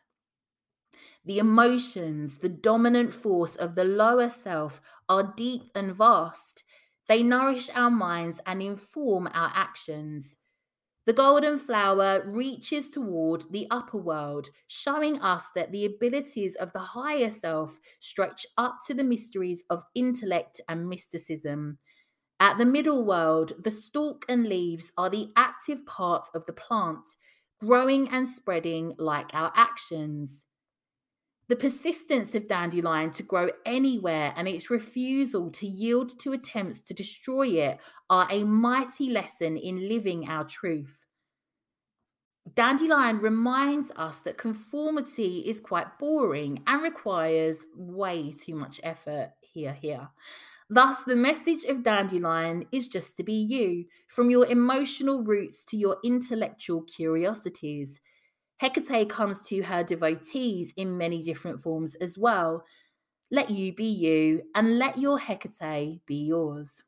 The 1.24 1.38
emotions, 1.38 2.38
the 2.38 2.48
dominant 2.48 3.12
force 3.12 3.54
of 3.56 3.74
the 3.74 3.84
lower 3.84 4.28
self, 4.30 4.80
are 5.08 5.34
deep 5.36 5.70
and 5.74 5.94
vast. 5.94 6.62
They 7.08 7.22
nourish 7.22 7.68
our 7.74 7.90
minds 7.90 8.40
and 8.46 8.62
inform 8.62 9.26
our 9.32 9.52
actions. 9.54 10.36
The 11.06 11.14
golden 11.14 11.58
flower 11.58 12.22
reaches 12.26 12.88
toward 12.90 13.50
the 13.52 13.66
upper 13.70 13.98
world, 13.98 14.50
showing 14.68 15.20
us 15.20 15.48
that 15.54 15.72
the 15.72 15.86
abilities 15.86 16.56
of 16.56 16.72
the 16.72 16.80
higher 16.80 17.30
self 17.30 17.80
stretch 18.00 18.46
up 18.58 18.80
to 18.86 18.94
the 18.94 19.04
mysteries 19.04 19.64
of 19.70 19.84
intellect 19.94 20.60
and 20.68 20.88
mysticism. 20.88 21.78
At 22.38 22.58
the 22.58 22.66
middle 22.66 23.04
world, 23.04 23.54
the 23.62 23.70
stalk 23.70 24.24
and 24.28 24.46
leaves 24.46 24.92
are 24.98 25.08
the 25.08 25.32
active 25.36 25.86
parts 25.86 26.30
of 26.34 26.44
the 26.46 26.52
plant, 26.52 27.08
growing 27.60 28.08
and 28.10 28.28
spreading 28.28 28.94
like 28.98 29.30
our 29.32 29.52
actions. 29.54 30.44
The 31.48 31.56
persistence 31.56 32.34
of 32.34 32.48
dandelion 32.48 33.12
to 33.12 33.22
grow 33.22 33.50
anywhere 33.64 34.34
and 34.36 34.48
its 34.48 34.68
refusal 34.68 35.50
to 35.52 35.66
yield 35.66 36.18
to 36.20 36.32
attempts 36.32 36.80
to 36.80 36.94
destroy 36.94 37.46
it 37.48 37.78
are 38.10 38.26
a 38.30 38.42
mighty 38.44 39.10
lesson 39.10 39.56
in 39.56 39.88
living 39.88 40.28
our 40.28 40.44
truth. 40.44 41.06
Dandelion 42.54 43.18
reminds 43.18 43.90
us 43.92 44.18
that 44.20 44.38
conformity 44.38 45.38
is 45.46 45.60
quite 45.60 45.98
boring 45.98 46.62
and 46.66 46.82
requires 46.82 47.58
way 47.74 48.32
too 48.32 48.54
much 48.54 48.80
effort. 48.82 49.32
Here, 49.40 49.72
here. 49.72 50.08
Thus, 50.68 51.04
the 51.04 51.14
message 51.14 51.62
of 51.64 51.84
Dandelion 51.84 52.66
is 52.72 52.88
just 52.88 53.16
to 53.16 53.22
be 53.22 53.34
you, 53.34 53.84
from 54.08 54.30
your 54.30 54.46
emotional 54.46 55.22
roots 55.22 55.64
to 55.66 55.76
your 55.76 55.98
intellectual 56.02 56.82
curiosities. 56.82 58.00
Hecate 58.60 59.08
comes 59.08 59.42
to 59.42 59.62
her 59.62 59.84
devotees 59.84 60.72
in 60.76 60.98
many 60.98 61.22
different 61.22 61.62
forms 61.62 61.94
as 61.96 62.18
well. 62.18 62.64
Let 63.30 63.50
you 63.50 63.74
be 63.74 63.86
you, 63.86 64.42
and 64.56 64.78
let 64.78 64.98
your 64.98 65.18
Hecate 65.18 66.00
be 66.04 66.26
yours. 66.26 66.82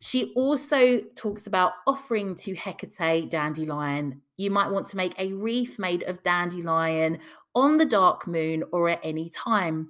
She 0.00 0.32
also 0.34 1.00
talks 1.14 1.46
about 1.46 1.72
offering 1.86 2.34
to 2.36 2.54
Hecate 2.54 3.30
dandelion. 3.30 4.20
You 4.36 4.50
might 4.50 4.70
want 4.70 4.88
to 4.88 4.96
make 4.96 5.18
a 5.18 5.32
wreath 5.32 5.78
made 5.78 6.02
of 6.02 6.22
dandelion 6.22 7.20
on 7.54 7.78
the 7.78 7.84
dark 7.86 8.26
moon 8.26 8.64
or 8.72 8.90
at 8.90 9.00
any 9.02 9.30
time. 9.30 9.88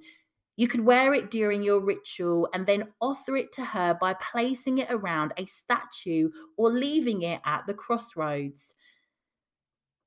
You 0.61 0.67
could 0.67 0.85
wear 0.85 1.15
it 1.15 1.31
during 1.31 1.63
your 1.63 1.79
ritual 1.79 2.47
and 2.53 2.67
then 2.67 2.89
offer 3.01 3.35
it 3.35 3.51
to 3.53 3.65
her 3.65 3.97
by 3.99 4.13
placing 4.13 4.77
it 4.77 4.91
around 4.91 5.33
a 5.35 5.45
statue 5.47 6.29
or 6.55 6.69
leaving 6.69 7.23
it 7.23 7.41
at 7.43 7.63
the 7.65 7.73
crossroads. 7.73 8.75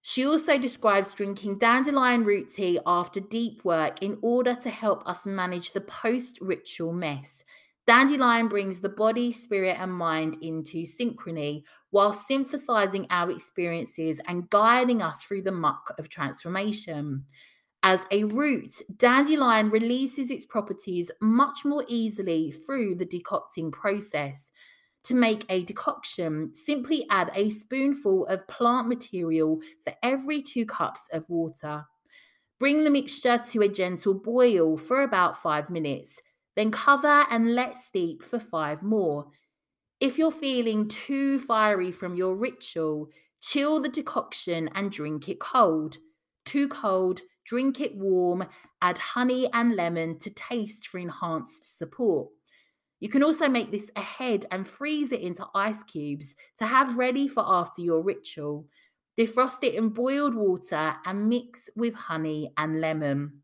She 0.02 0.24
also 0.24 0.56
describes 0.56 1.12
drinking 1.12 1.58
dandelion 1.58 2.22
root 2.22 2.54
tea 2.54 2.78
after 2.86 3.18
deep 3.18 3.64
work 3.64 4.00
in 4.00 4.16
order 4.22 4.54
to 4.54 4.70
help 4.70 5.02
us 5.08 5.26
manage 5.26 5.72
the 5.72 5.80
post 5.80 6.38
ritual 6.40 6.92
mess. 6.92 7.42
Dandelion 7.88 8.46
brings 8.46 8.78
the 8.78 8.90
body, 8.90 9.32
spirit, 9.32 9.76
and 9.80 9.92
mind 9.92 10.38
into 10.40 10.84
synchrony 10.84 11.64
while 11.90 12.12
synthesizing 12.12 13.08
our 13.10 13.32
experiences 13.32 14.20
and 14.28 14.48
guiding 14.50 15.02
us 15.02 15.20
through 15.24 15.42
the 15.42 15.50
muck 15.50 15.92
of 15.98 16.08
transformation. 16.08 17.24
As 17.86 18.00
a 18.10 18.24
root, 18.24 18.80
dandelion 18.96 19.68
releases 19.68 20.30
its 20.30 20.46
properties 20.46 21.10
much 21.20 21.66
more 21.66 21.84
easily 21.86 22.50
through 22.50 22.94
the 22.94 23.04
decocting 23.04 23.70
process. 23.70 24.50
To 25.02 25.14
make 25.14 25.44
a 25.50 25.64
decoction, 25.64 26.54
simply 26.54 27.04
add 27.10 27.30
a 27.34 27.50
spoonful 27.50 28.24
of 28.28 28.48
plant 28.48 28.88
material 28.88 29.60
for 29.84 29.92
every 30.02 30.40
two 30.40 30.64
cups 30.64 31.02
of 31.12 31.28
water. 31.28 31.84
Bring 32.58 32.84
the 32.84 32.90
mixture 32.90 33.36
to 33.50 33.60
a 33.60 33.68
gentle 33.68 34.14
boil 34.14 34.78
for 34.78 35.02
about 35.02 35.42
five 35.42 35.68
minutes, 35.68 36.18
then 36.56 36.70
cover 36.70 37.26
and 37.28 37.54
let 37.54 37.76
steep 37.76 38.24
for 38.24 38.40
five 38.40 38.82
more. 38.82 39.26
If 40.00 40.16
you're 40.16 40.32
feeling 40.32 40.88
too 40.88 41.38
fiery 41.38 41.92
from 41.92 42.16
your 42.16 42.34
ritual, 42.34 43.10
chill 43.42 43.82
the 43.82 43.90
decoction 43.90 44.70
and 44.74 44.90
drink 44.90 45.28
it 45.28 45.38
cold. 45.38 45.98
Too 46.46 46.66
cold, 46.68 47.20
Drink 47.44 47.80
it 47.80 47.94
warm, 47.94 48.46
add 48.80 48.98
honey 48.98 49.48
and 49.52 49.76
lemon 49.76 50.18
to 50.20 50.30
taste 50.30 50.88
for 50.88 50.98
enhanced 50.98 51.78
support. 51.78 52.28
You 53.00 53.08
can 53.08 53.22
also 53.22 53.48
make 53.48 53.70
this 53.70 53.90
ahead 53.96 54.46
and 54.50 54.66
freeze 54.66 55.12
it 55.12 55.20
into 55.20 55.46
ice 55.54 55.82
cubes 55.84 56.34
to 56.58 56.66
have 56.66 56.96
ready 56.96 57.28
for 57.28 57.44
after 57.46 57.82
your 57.82 58.02
ritual. 58.02 58.66
Defrost 59.18 59.62
it 59.62 59.74
in 59.74 59.90
boiled 59.90 60.34
water 60.34 60.96
and 61.04 61.28
mix 61.28 61.68
with 61.76 61.94
honey 61.94 62.52
and 62.56 62.80
lemon. 62.80 63.43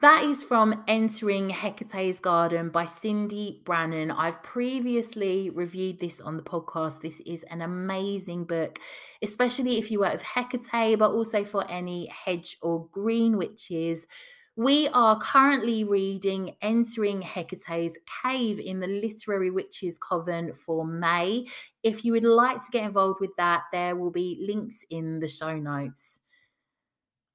That 0.00 0.22
is 0.22 0.44
from 0.44 0.84
Entering 0.86 1.50
Hecate's 1.50 2.20
Garden 2.20 2.68
by 2.68 2.84
Cyndi 2.84 3.64
Brannen. 3.64 4.12
I've 4.12 4.40
previously 4.44 5.50
reviewed 5.50 5.98
this 5.98 6.20
on 6.20 6.36
the 6.36 6.42
podcast. 6.44 7.00
This 7.00 7.18
is 7.26 7.42
an 7.50 7.62
amazing 7.62 8.44
book, 8.44 8.78
especially 9.22 9.76
if 9.76 9.90
you 9.90 9.98
work 9.98 10.12
with 10.12 10.22
Hecate, 10.22 11.00
but 11.00 11.10
also 11.10 11.44
for 11.44 11.68
any 11.68 12.06
hedge 12.06 12.58
or 12.62 12.86
green 12.92 13.36
witches. 13.36 14.06
We 14.54 14.86
are 14.94 15.18
currently 15.18 15.82
reading 15.82 16.54
Entering 16.62 17.20
Hecate's 17.20 17.98
Cave 18.22 18.60
in 18.60 18.78
the 18.78 18.86
Literary 18.86 19.50
Witches 19.50 19.98
Coven 19.98 20.54
for 20.54 20.86
May. 20.86 21.48
If 21.82 22.04
you 22.04 22.12
would 22.12 22.22
like 22.22 22.64
to 22.64 22.70
get 22.70 22.84
involved 22.84 23.20
with 23.20 23.34
that, 23.36 23.62
there 23.72 23.96
will 23.96 24.12
be 24.12 24.46
links 24.46 24.84
in 24.90 25.18
the 25.18 25.28
show 25.28 25.56
notes. 25.58 26.20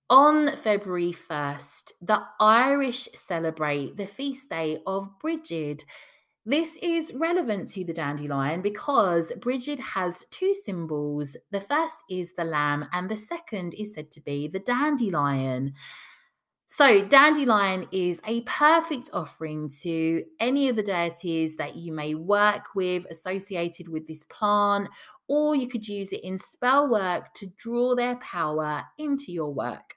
On 0.10 0.48
February 0.58 1.14
1st, 1.14 1.94
the 2.02 2.22
Irish 2.40 3.08
celebrate 3.14 3.96
the 3.96 4.06
feast 4.06 4.50
day 4.50 4.80
of 4.86 5.08
Brigid. 5.20 5.86
This 6.46 6.76
is 6.82 7.14
relevant 7.14 7.70
to 7.70 7.86
the 7.86 7.94
dandelion 7.94 8.62
because 8.62 9.32
Brigid 9.40 9.80
has 9.80 10.26
two 10.30 10.54
symbols. 10.54 11.38
The 11.52 11.62
first 11.62 11.96
is 12.10 12.34
the 12.34 12.44
lamb, 12.44 12.86
and 12.92 13.10
the 13.10 13.16
second 13.16 13.76
is 13.76 13.94
said 13.94 14.12
to 14.12 14.22
be 14.22 14.50
the 14.50 14.60
dandelion. 14.60 15.74
So, 16.68 17.06
dandelion 17.06 17.88
is 17.92 18.20
a 18.26 18.42
perfect 18.42 19.10
offering 19.14 19.72
to 19.84 20.24
any 20.40 20.70
of 20.70 20.76
the 20.76 20.84
deities 20.84 21.56
that 21.58 21.76
you 21.76 21.94
may 21.94 22.16
work 22.16 22.76
with 22.76 23.06
associated 23.10 23.88
with 23.88 24.06
this 24.08 24.24
plant, 24.24 24.90
or 25.34 25.56
you 25.56 25.68
could 25.68 25.88
use 25.88 26.14
it 26.14 26.24
in 26.24 26.38
spell 26.38 26.88
work 26.88 27.34
to 27.34 27.48
draw 27.58 27.96
their 27.96 28.18
power 28.18 28.84
into 29.00 29.32
your 29.32 29.52
work. 29.52 29.96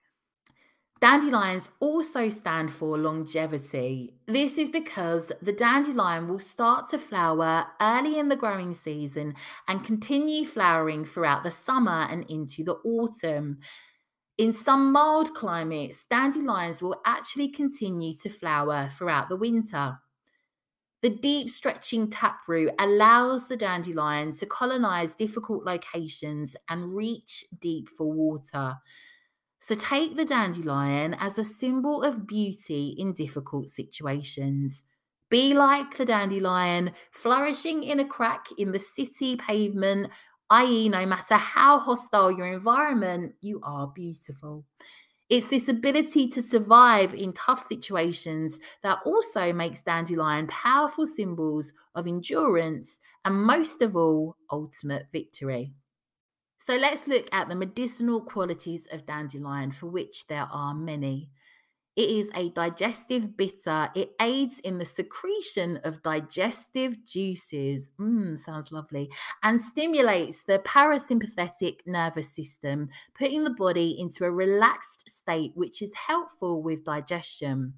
Dandelions 0.99 1.69
also 1.79 2.31
stand 2.31 2.73
for 2.73 2.97
longevity. 2.97 4.15
This 4.27 4.57
is 4.57 4.71
because 4.71 5.31
the 5.43 5.53
dandelion 5.53 6.27
will 6.27 6.41
start 6.41 6.89
to 6.89 6.99
flower 6.99 7.67
early 7.83 8.19
in 8.19 8.31
the 8.31 8.37
growing 8.37 8.73
season 8.73 9.35
and 9.69 9.85
continue 9.85 10.47
flowering 10.47 11.05
throughout 11.05 11.45
the 11.45 11.51
summer 11.51 12.09
and 12.11 12.25
into 12.31 12.65
the 12.65 12.77
autumn. 12.77 13.59
In 14.39 14.55
some 14.55 14.91
mild 14.91 15.35
climates, 15.35 16.07
dandelions 16.07 16.81
will 16.81 16.99
actually 17.05 17.49
continue 17.49 18.15
to 18.23 18.31
flower 18.31 18.89
throughout 18.97 19.29
the 19.29 19.37
winter. 19.37 19.99
The 21.03 21.11
deep 21.11 21.51
stretching 21.51 22.11
taproot 22.11 22.73
allows 22.79 23.49
the 23.49 23.57
dandelion 23.57 24.33
to 24.37 24.47
colonize 24.47 25.13
difficult 25.13 25.65
locations 25.65 26.57
and 26.69 26.97
reach 26.97 27.45
deep 27.61 27.89
for 27.97 28.11
water. 28.11 28.77
So 29.61 29.75
take 29.75 30.17
the 30.17 30.25
dandelion 30.25 31.15
as 31.15 31.39
a 31.39 31.45
symbol 31.45 32.03
of 32.03 32.27
beauty 32.27 32.95
in 32.99 33.15
difficult 33.15 33.69
situations. 33.69 34.85
Be 35.29 35.55
like 35.55 35.97
the 35.97 36.05
dandelion, 36.05 36.93
flourishing 37.11 37.83
in 37.83 38.01
a 38.01 38.07
crack 38.07 38.47
in 38.57 38.73
the 38.73 38.79
city 38.79 39.37
pavement 39.37 40.11
i.e., 40.51 40.89
no 40.89 41.05
matter 41.07 41.35
how 41.35 41.79
hostile 41.79 42.31
your 42.31 42.47
environment, 42.47 43.35
you 43.41 43.61
are 43.65 43.89
beautiful. 43.89 44.65
It's 45.29 45.49
this 45.49 45.69
ability 45.69 46.29
to 46.29 46.43
survive 46.43 47.13
in 47.13 47.33
tough 47.33 47.67
situations 47.67 48.59
that 48.83 49.01
also 49.05 49.53
makes 49.53 49.83
dandelion 49.83 50.47
powerful 50.47 51.07
symbols 51.07 51.73
of 51.97 52.07
endurance 52.07 53.01
and, 53.25 53.43
most 53.43 53.83
of 53.83 53.97
all, 53.97 54.37
ultimate 54.53 55.07
victory. 55.13 55.73
So, 56.59 56.77
let's 56.77 57.09
look 57.09 57.29
at 57.33 57.49
the 57.49 57.57
medicinal 57.57 58.21
qualities 58.21 58.87
of 58.93 59.07
dandelion, 59.07 59.73
for 59.73 59.87
which 59.87 60.29
there 60.29 60.49
are 60.53 60.75
many. 60.75 61.31
It 61.97 62.11
is 62.11 62.29
a 62.35 62.51
digestive 62.51 63.39
bitter. 63.39 63.89
It 63.95 64.11
aids 64.21 64.61
in 64.61 64.77
the 64.77 64.85
secretion 64.85 65.79
of 65.83 66.03
digestive 66.03 67.03
juices. 67.07 67.89
Mmm, 67.99 68.39
sounds 68.39 68.71
lovely. 68.71 69.11
And 69.43 69.59
stimulates 69.59 70.43
the 70.43 70.59
parasympathetic 70.59 71.81
nervous 71.87 72.29
system, 72.29 72.91
putting 73.19 73.45
the 73.45 73.51
body 73.51 73.97
into 73.99 74.25
a 74.25 74.31
relaxed 74.31 75.09
state, 75.09 75.53
which 75.55 75.81
is 75.81 75.95
helpful 75.95 76.63
with 76.63 76.85
digestion. 76.85 77.75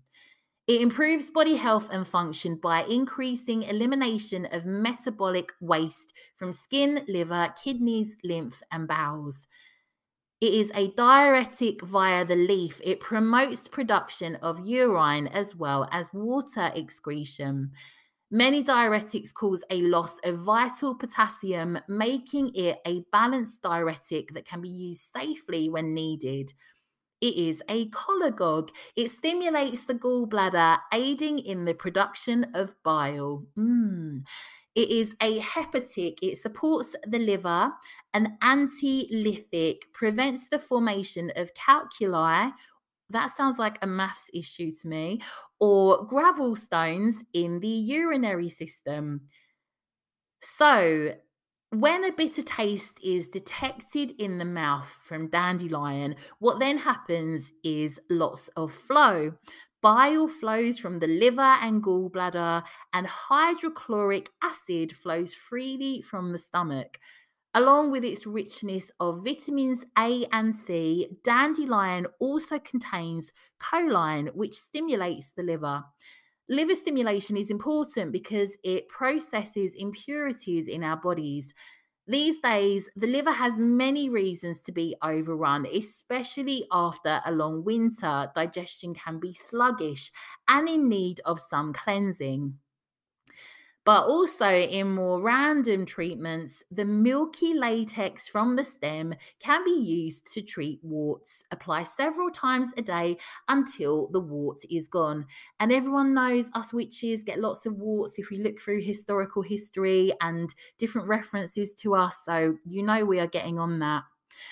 It 0.67 0.83
improves 0.83 1.31
body 1.31 1.55
health 1.55 1.89
and 1.91 2.07
function 2.07 2.57
by 2.57 2.85
increasing 2.85 3.63
elimination 3.63 4.47
of 4.47 4.67
metabolic 4.67 5.53
waste 5.61 6.13
from 6.37 6.53
skin, 6.53 7.05
liver, 7.09 7.55
kidneys, 7.63 8.19
lymph, 8.23 8.61
and 8.71 8.87
bowels. 8.87 9.47
It 10.41 10.55
is 10.55 10.71
a 10.75 10.93
diuretic 10.93 11.83
via 11.83 12.25
the 12.25 12.37
leaf. 12.37 12.81
It 12.85 13.01
promotes 13.01 13.67
production 13.67 14.37
of 14.37 14.65
urine 14.65 15.27
as 15.29 15.57
well 15.57 15.89
as 15.91 16.13
water 16.13 16.71
excretion. 16.77 17.73
Many 18.31 18.63
diuretics 18.63 19.33
cause 19.33 19.65
a 19.71 19.81
loss 19.83 20.19
of 20.23 20.41
vital 20.41 20.95
potassium, 20.95 21.79
making 21.89 22.55
it 22.55 22.79
a 22.87 23.03
balanced 23.11 23.63
diuretic 23.63 24.35
that 24.35 24.47
can 24.47 24.61
be 24.61 24.69
used 24.69 25.01
safely 25.13 25.71
when 25.71 25.95
needed. 25.95 26.53
It 27.21 27.35
is 27.35 27.63
a 27.69 27.89
cholagogue. 27.89 28.71
It 28.95 29.11
stimulates 29.11 29.87
the 29.87 29.95
gallbladder, 29.95 30.79
aiding 30.93 31.41
in 31.41 31.65
the 31.65 31.75
production 31.75 32.47
of 32.55 32.75
bile. 32.85 33.45
Mm. 33.57 34.23
It 34.79 34.91
is 34.91 35.17
a 35.21 35.41
hepatic, 35.41 36.23
it 36.23 36.39
supports 36.39 36.95
the 37.05 37.19
liver, 37.19 37.73
an 38.15 38.39
antilithic, 38.45 39.79
prevents 39.93 40.47
the 40.49 40.61
formation 40.61 41.33
of 41.35 41.53
calculi. 41.55 42.53
That 43.11 43.37
sounds 43.37 43.59
like 43.59 43.81
a 43.83 43.89
maths 43.89 44.31
issue 44.33 44.71
to 44.81 44.87
me, 44.87 45.21
or 45.59 46.07
gravel 46.07 46.55
stones 46.55 47.17
in 47.33 47.59
the 47.59 47.67
urinary 47.67 48.49
system. 48.49 49.23
So, 50.43 51.17
when 51.71 52.05
a 52.05 52.13
bitter 52.13 52.43
taste 52.43 53.01
is 53.03 53.27
detected 53.27 54.13
in 54.21 54.39
the 54.39 54.45
mouth 54.45 54.97
from 55.03 55.29
dandelion, 55.29 56.15
what 56.39 56.61
then 56.61 56.79
happens 56.79 57.53
is 57.65 57.99
lots 58.09 58.47
of 58.57 58.73
flow. 58.73 59.33
Bile 59.81 60.29
flows 60.29 60.79
from 60.79 60.99
the 60.99 61.07
liver 61.07 61.41
and 61.41 61.83
gallbladder, 61.83 62.65
and 62.93 63.07
hydrochloric 63.07 64.31
acid 64.43 64.97
flows 64.97 65.35
freely 65.35 66.03
from 66.03 66.33
the 66.33 66.39
stomach. 66.39 66.99
Along 67.55 67.91
with 67.91 68.05
its 68.05 68.27
richness 68.27 68.91
of 69.01 69.25
vitamins 69.25 69.85
A 69.99 70.27
and 70.33 70.55
C, 70.55 71.19
dandelion 71.25 72.07
also 72.21 72.59
contains 72.59 73.33
choline, 73.61 74.35
which 74.35 74.55
stimulates 74.55 75.33
the 75.33 75.43
liver. 75.43 75.85
Liver 76.49 76.75
stimulation 76.75 77.37
is 77.37 77.51
important 77.51 78.11
because 78.13 78.57
it 78.65 78.89
processes 78.89 79.75
impurities 79.75 80.67
in 80.67 80.83
our 80.83 80.97
bodies. 80.97 81.53
These 82.09 82.41
days, 82.41 82.89
the 82.97 83.07
liver 83.07 83.33
has 83.33 83.59
many 83.59 84.09
reasons 84.09 84.63
to 84.63 84.73
be 84.73 84.97
overrun, 85.03 85.67
especially 85.67 86.67
after 86.73 87.21
a 87.27 87.31
long 87.31 87.63
winter. 87.65 88.33
Digestion 88.35 88.95
can 88.95 89.21
be 89.21 89.35
sluggish 89.35 90.11
and 90.49 90.69
in 90.69 90.89
need 90.89 91.21
of 91.27 91.39
some 91.39 91.75
cleansing. 91.75 92.59
But 93.89 94.05
also, 94.05 94.47
in 94.47 94.95
more 94.95 95.19
random 95.19 95.87
treatments, 95.87 96.63
the 96.71 96.85
milky 96.85 97.55
latex 97.55 98.29
from 98.29 98.55
the 98.55 98.63
stem 98.63 99.15
can 99.41 99.65
be 99.65 99.71
used 99.71 100.31
to 100.35 100.43
treat 100.43 100.79
warts. 100.83 101.43
Apply 101.53 101.85
several 101.85 102.31
times 102.31 102.71
a 102.77 102.83
day 102.83 103.17
until 103.49 104.09
the 104.09 104.21
wart 104.21 104.61
is 104.69 104.89
gone. 104.89 105.25
And 105.59 105.73
everyone 105.73 106.13
knows 106.13 106.51
us 106.53 106.71
witches 106.71 107.25
get 107.25 107.39
lots 107.39 107.65
of 107.65 107.79
warts 107.79 108.19
if 108.19 108.29
we 108.29 108.37
look 108.37 108.61
through 108.61 108.83
historical 108.83 109.41
history 109.41 110.13
and 110.21 110.55
different 110.77 111.09
references 111.09 111.73
to 111.77 111.95
us. 111.95 112.15
So, 112.27 112.59
you 112.67 112.83
know, 112.83 113.07
we 113.07 113.21
are 113.21 113.27
getting 113.27 113.59
on 113.59 113.79
that. 113.79 114.03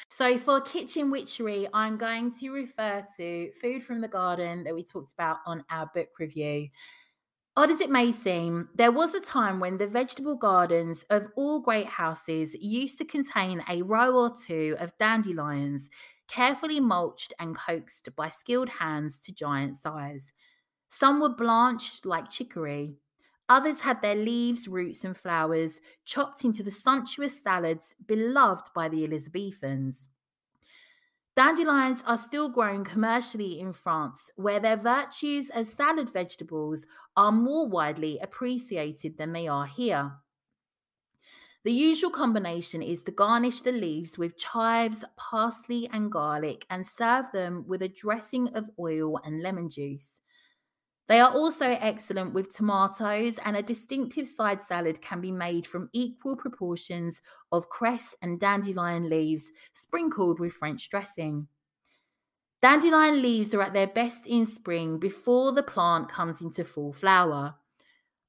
So, 0.09 0.38
for 0.38 0.62
kitchen 0.62 1.11
witchery, 1.11 1.68
I'm 1.75 1.99
going 1.99 2.33
to 2.40 2.51
refer 2.53 3.07
to 3.18 3.53
Food 3.61 3.85
from 3.85 4.01
the 4.01 4.09
Garden 4.09 4.64
that 4.64 4.75
we 4.75 4.83
talked 4.83 5.12
about 5.12 5.40
on 5.44 5.62
our 5.70 5.90
book 5.94 6.09
review. 6.18 6.68
Odd 7.59 7.71
as 7.71 7.81
it 7.81 7.88
may 7.90 8.12
seem, 8.12 8.69
there 8.75 8.92
was 8.92 9.14
a 9.14 9.21
time 9.21 9.61
when 9.61 9.79
the 9.79 9.87
vegetable 9.87 10.37
gardens 10.37 11.05
of 11.09 11.29
all 11.37 11.61
great 11.61 11.87
houses 11.87 12.55
used 12.55 12.99
to 12.99 13.05
contain 13.05 13.64
a 13.66 13.81
row 13.81 14.14
or 14.14 14.37
two 14.47 14.77
of 14.79 14.97
dandelions, 14.99 15.88
carefully 16.29 16.81
mulched 16.81 17.33
and 17.38 17.57
coaxed 17.57 18.14
by 18.14 18.29
skilled 18.29 18.69
hands 18.69 19.19
to 19.21 19.33
giant 19.33 19.79
size. 19.79 20.33
Some 20.90 21.19
were 21.21 21.31
blanched 21.31 22.05
like 22.05 22.31
chicory. 22.31 22.99
Others 23.49 23.81
had 23.81 24.03
their 24.03 24.16
leaves, 24.16 24.69
roots, 24.69 25.05
and 25.05 25.16
flowers 25.16 25.81
chopped 26.05 26.45
into 26.45 26.62
the 26.62 26.71
sumptuous 26.71 27.42
salads 27.42 27.95
beloved 28.07 28.69
by 28.75 28.88
the 28.88 29.05
Elizabethans. 29.05 30.09
Dandelions 31.37 32.03
are 32.07 32.16
still 32.16 32.49
grown 32.49 32.83
commercially 32.83 33.61
in 33.61 33.75
France, 33.75 34.31
where 34.37 34.59
their 34.59 34.79
virtues 34.79 35.51
as 35.51 35.70
salad 35.70 36.09
vegetables 36.09 36.87
are 37.14 37.31
more 37.31 37.68
widely 37.68 38.18
appreciated 38.18 39.18
than 39.18 39.35
they 39.35 39.46
are 39.46 39.66
here. 39.66 40.12
The 41.62 41.72
usual 41.72 42.11
combination 42.11 42.81
is 42.81 43.03
to 43.03 43.12
garnish 43.12 43.61
the 43.61 43.72
leaves 43.72 44.16
with 44.16 44.38
chives, 44.38 45.05
parsley, 45.16 45.87
and 45.92 46.11
garlic 46.11 46.64
and 46.70 46.87
serve 46.87 47.31
them 47.33 47.66
with 47.68 47.83
a 47.83 47.88
dressing 47.88 48.55
of 48.55 48.70
oil 48.79 49.18
and 49.22 49.42
lemon 49.42 49.68
juice. 49.68 50.22
They 51.09 51.21
are 51.21 51.31
also 51.31 51.66
excellent 51.66 52.35
with 52.35 52.55
tomatoes, 52.55 53.37
and 53.45 53.57
a 53.57 53.62
distinctive 53.62 54.27
side 54.27 54.61
salad 54.61 55.01
can 55.01 55.21
be 55.21 55.31
made 55.31 55.66
from 55.66 55.88
equal 55.92 56.37
proportions 56.37 57.23
of 57.53 57.69
cress 57.69 58.14
and 58.23 58.40
dandelion 58.40 59.09
leaves 59.09 59.53
sprinkled 59.73 60.40
with 60.40 60.53
French 60.53 60.90
dressing. 60.90 61.47
Dandelion 62.61 63.23
leaves 63.23 63.55
are 63.55 63.62
at 63.62 63.73
their 63.73 63.87
best 63.87 64.27
in 64.27 64.47
spring 64.47 64.99
before 64.99 65.53
the 65.53 65.62
plant 65.62 66.09
comes 66.09 66.40
into 66.40 66.64
full 66.64 66.92
flower. 66.92 67.55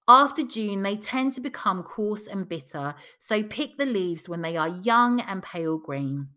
After 0.07 0.43
June, 0.43 0.83
they 0.83 0.97
tend 0.97 1.33
to 1.33 1.41
become 1.41 1.81
coarse 1.81 2.27
and 2.27 2.47
bitter, 2.47 2.93
so 3.17 3.41
pick 3.43 3.77
the 3.77 3.85
leaves 3.85 4.29
when 4.29 4.41
they 4.41 4.55
are 4.55 4.69
young 4.69 5.19
and 5.21 5.41
pale 5.41 5.77
green. 5.77 6.27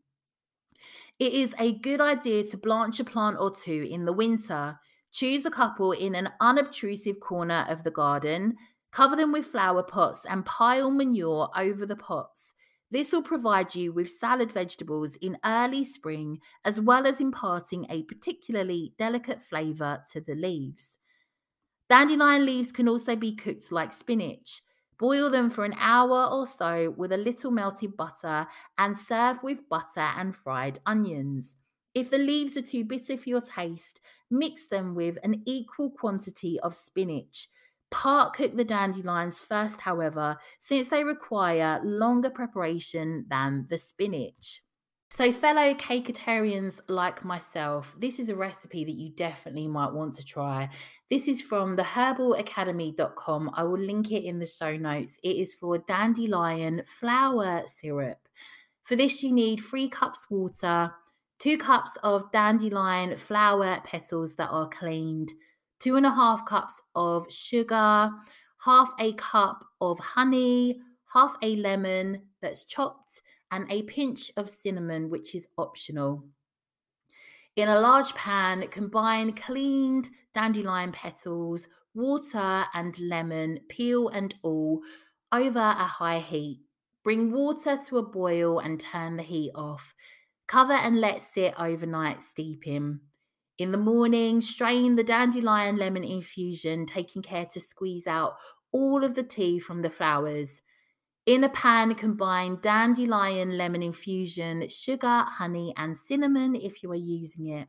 It 1.18 1.34
is 1.34 1.54
a 1.58 1.78
good 1.78 2.00
idea 2.00 2.44
to 2.44 2.56
blanch 2.56 2.98
a 2.98 3.04
plant 3.04 3.36
or 3.38 3.54
two 3.54 3.86
in 3.90 4.06
the 4.06 4.12
winter 4.12 4.78
Choose 5.12 5.44
a 5.44 5.50
couple 5.50 5.92
in 5.92 6.14
an 6.14 6.30
unobtrusive 6.40 7.20
corner 7.20 7.66
of 7.68 7.82
the 7.82 7.90
garden, 7.90 8.56
cover 8.92 9.16
them 9.16 9.32
with 9.32 9.46
flower 9.46 9.82
pots, 9.82 10.20
and 10.28 10.44
pile 10.46 10.90
manure 10.90 11.48
over 11.56 11.84
the 11.84 11.96
pots. 11.96 12.54
This 12.92 13.12
will 13.12 13.22
provide 13.22 13.74
you 13.74 13.92
with 13.92 14.10
salad 14.10 14.50
vegetables 14.50 15.16
in 15.16 15.38
early 15.44 15.84
spring, 15.84 16.40
as 16.64 16.80
well 16.80 17.06
as 17.06 17.20
imparting 17.20 17.86
a 17.88 18.02
particularly 18.04 18.94
delicate 18.98 19.42
flavour 19.42 20.02
to 20.12 20.20
the 20.20 20.34
leaves. 20.34 20.98
Dandelion 21.88 22.46
leaves 22.46 22.72
can 22.72 22.88
also 22.88 23.16
be 23.16 23.34
cooked 23.34 23.72
like 23.72 23.92
spinach. 23.92 24.62
Boil 24.98 25.30
them 25.30 25.50
for 25.50 25.64
an 25.64 25.74
hour 25.78 26.28
or 26.30 26.46
so 26.46 26.94
with 26.96 27.10
a 27.10 27.16
little 27.16 27.50
melted 27.50 27.96
butter 27.96 28.46
and 28.78 28.96
serve 28.96 29.42
with 29.42 29.68
butter 29.68 30.08
and 30.16 30.36
fried 30.36 30.78
onions. 30.84 31.56
If 31.94 32.10
the 32.10 32.18
leaves 32.18 32.56
are 32.56 32.62
too 32.62 32.84
bitter 32.84 33.16
for 33.16 33.28
your 33.28 33.40
taste, 33.40 34.00
mix 34.30 34.66
them 34.68 34.94
with 34.94 35.18
an 35.22 35.42
equal 35.46 35.90
quantity 35.90 36.60
of 36.60 36.74
spinach. 36.74 37.48
Part 37.90 38.34
cook 38.34 38.56
the 38.56 38.64
dandelions 38.64 39.40
first, 39.40 39.80
however, 39.80 40.36
since 40.60 40.88
they 40.88 41.02
require 41.02 41.80
longer 41.82 42.30
preparation 42.30 43.26
than 43.28 43.66
the 43.68 43.78
spinach. 43.78 44.62
So, 45.12 45.32
fellow 45.32 45.74
cakeitarians 45.74 46.80
like 46.86 47.24
myself, 47.24 47.96
this 47.98 48.20
is 48.20 48.28
a 48.28 48.36
recipe 48.36 48.84
that 48.84 48.92
you 48.92 49.10
definitely 49.10 49.66
might 49.66 49.92
want 49.92 50.14
to 50.14 50.24
try. 50.24 50.70
This 51.10 51.26
is 51.26 51.42
from 51.42 51.76
theherbalacademy.com. 51.76 53.50
I 53.54 53.64
will 53.64 53.80
link 53.80 54.12
it 54.12 54.24
in 54.24 54.38
the 54.38 54.46
show 54.46 54.76
notes. 54.76 55.18
It 55.24 55.36
is 55.36 55.52
for 55.52 55.78
dandelion 55.78 56.82
flower 56.86 57.64
syrup. 57.66 58.18
For 58.84 58.94
this, 58.94 59.20
you 59.24 59.32
need 59.32 59.58
three 59.58 59.88
cups 59.88 60.26
water, 60.30 60.92
two 61.40 61.56
cups 61.56 61.96
of 62.02 62.30
dandelion 62.32 63.16
flower 63.16 63.80
petals 63.84 64.36
that 64.36 64.50
are 64.50 64.68
cleaned, 64.68 65.32
two 65.78 65.96
and 65.96 66.04
a 66.04 66.10
half 66.10 66.44
cups 66.44 66.80
of 66.94 67.30
sugar, 67.32 68.10
half 68.64 68.92
a 69.00 69.14
cup 69.14 69.64
of 69.80 69.98
honey, 69.98 70.78
half 71.14 71.34
a 71.42 71.56
lemon 71.56 72.22
that's 72.42 72.64
chopped 72.64 73.22
and 73.50 73.66
a 73.72 73.82
pinch 73.82 74.30
of 74.36 74.50
cinnamon, 74.50 75.08
which 75.10 75.34
is 75.34 75.46
optional. 75.56 76.24
In 77.56 77.68
a 77.68 77.80
large 77.80 78.14
pan, 78.14 78.66
combine 78.68 79.32
cleaned 79.32 80.10
dandelion 80.34 80.92
petals, 80.92 81.66
water, 81.94 82.64
and 82.74 82.98
lemon, 83.00 83.60
peel 83.68 84.08
and 84.08 84.34
all, 84.42 84.80
over 85.32 85.58
a 85.58 85.84
high 85.84 86.20
heat. 86.20 86.60
Bring 87.02 87.32
water 87.32 87.78
to 87.88 87.96
a 87.96 88.02
boil 88.02 88.58
and 88.58 88.78
turn 88.78 89.16
the 89.16 89.22
heat 89.22 89.52
off. 89.54 89.94
Cover 90.50 90.72
and 90.72 91.00
let 91.00 91.22
sit 91.22 91.54
overnight 91.56 92.24
steeping. 92.24 92.98
In 93.56 93.70
the 93.70 93.78
morning, 93.78 94.40
strain 94.40 94.96
the 94.96 95.04
dandelion 95.04 95.76
lemon 95.76 96.02
infusion, 96.02 96.86
taking 96.86 97.22
care 97.22 97.46
to 97.52 97.60
squeeze 97.60 98.08
out 98.08 98.34
all 98.72 99.04
of 99.04 99.14
the 99.14 99.22
tea 99.22 99.60
from 99.60 99.82
the 99.82 99.90
flowers. 99.90 100.60
In 101.24 101.44
a 101.44 101.48
pan, 101.48 101.94
combine 101.94 102.58
dandelion 102.60 103.56
lemon 103.56 103.80
infusion, 103.80 104.68
sugar, 104.68 105.24
honey, 105.24 105.72
and 105.76 105.96
cinnamon 105.96 106.56
if 106.56 106.82
you 106.82 106.90
are 106.90 106.96
using 106.96 107.46
it. 107.46 107.68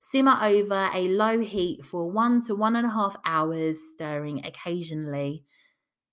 Simmer 0.00 0.36
over 0.42 0.90
a 0.92 1.06
low 1.06 1.38
heat 1.38 1.84
for 1.84 2.10
one 2.10 2.44
to 2.46 2.56
one 2.56 2.74
and 2.74 2.88
a 2.88 2.90
half 2.90 3.14
hours, 3.24 3.78
stirring 3.92 4.44
occasionally. 4.44 5.44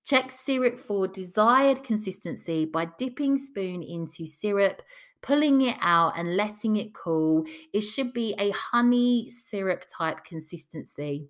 Check 0.05 0.31
syrup 0.31 0.79
for 0.79 1.07
desired 1.07 1.83
consistency 1.83 2.65
by 2.65 2.87
dipping 2.97 3.37
spoon 3.37 3.83
into 3.83 4.25
syrup, 4.25 4.81
pulling 5.21 5.61
it 5.61 5.77
out 5.81 6.17
and 6.17 6.35
letting 6.35 6.77
it 6.77 6.93
cool. 6.93 7.45
It 7.73 7.81
should 7.81 8.13
be 8.13 8.35
a 8.39 8.51
honey 8.51 9.29
syrup 9.29 9.85
type 9.95 10.23
consistency. 10.23 11.29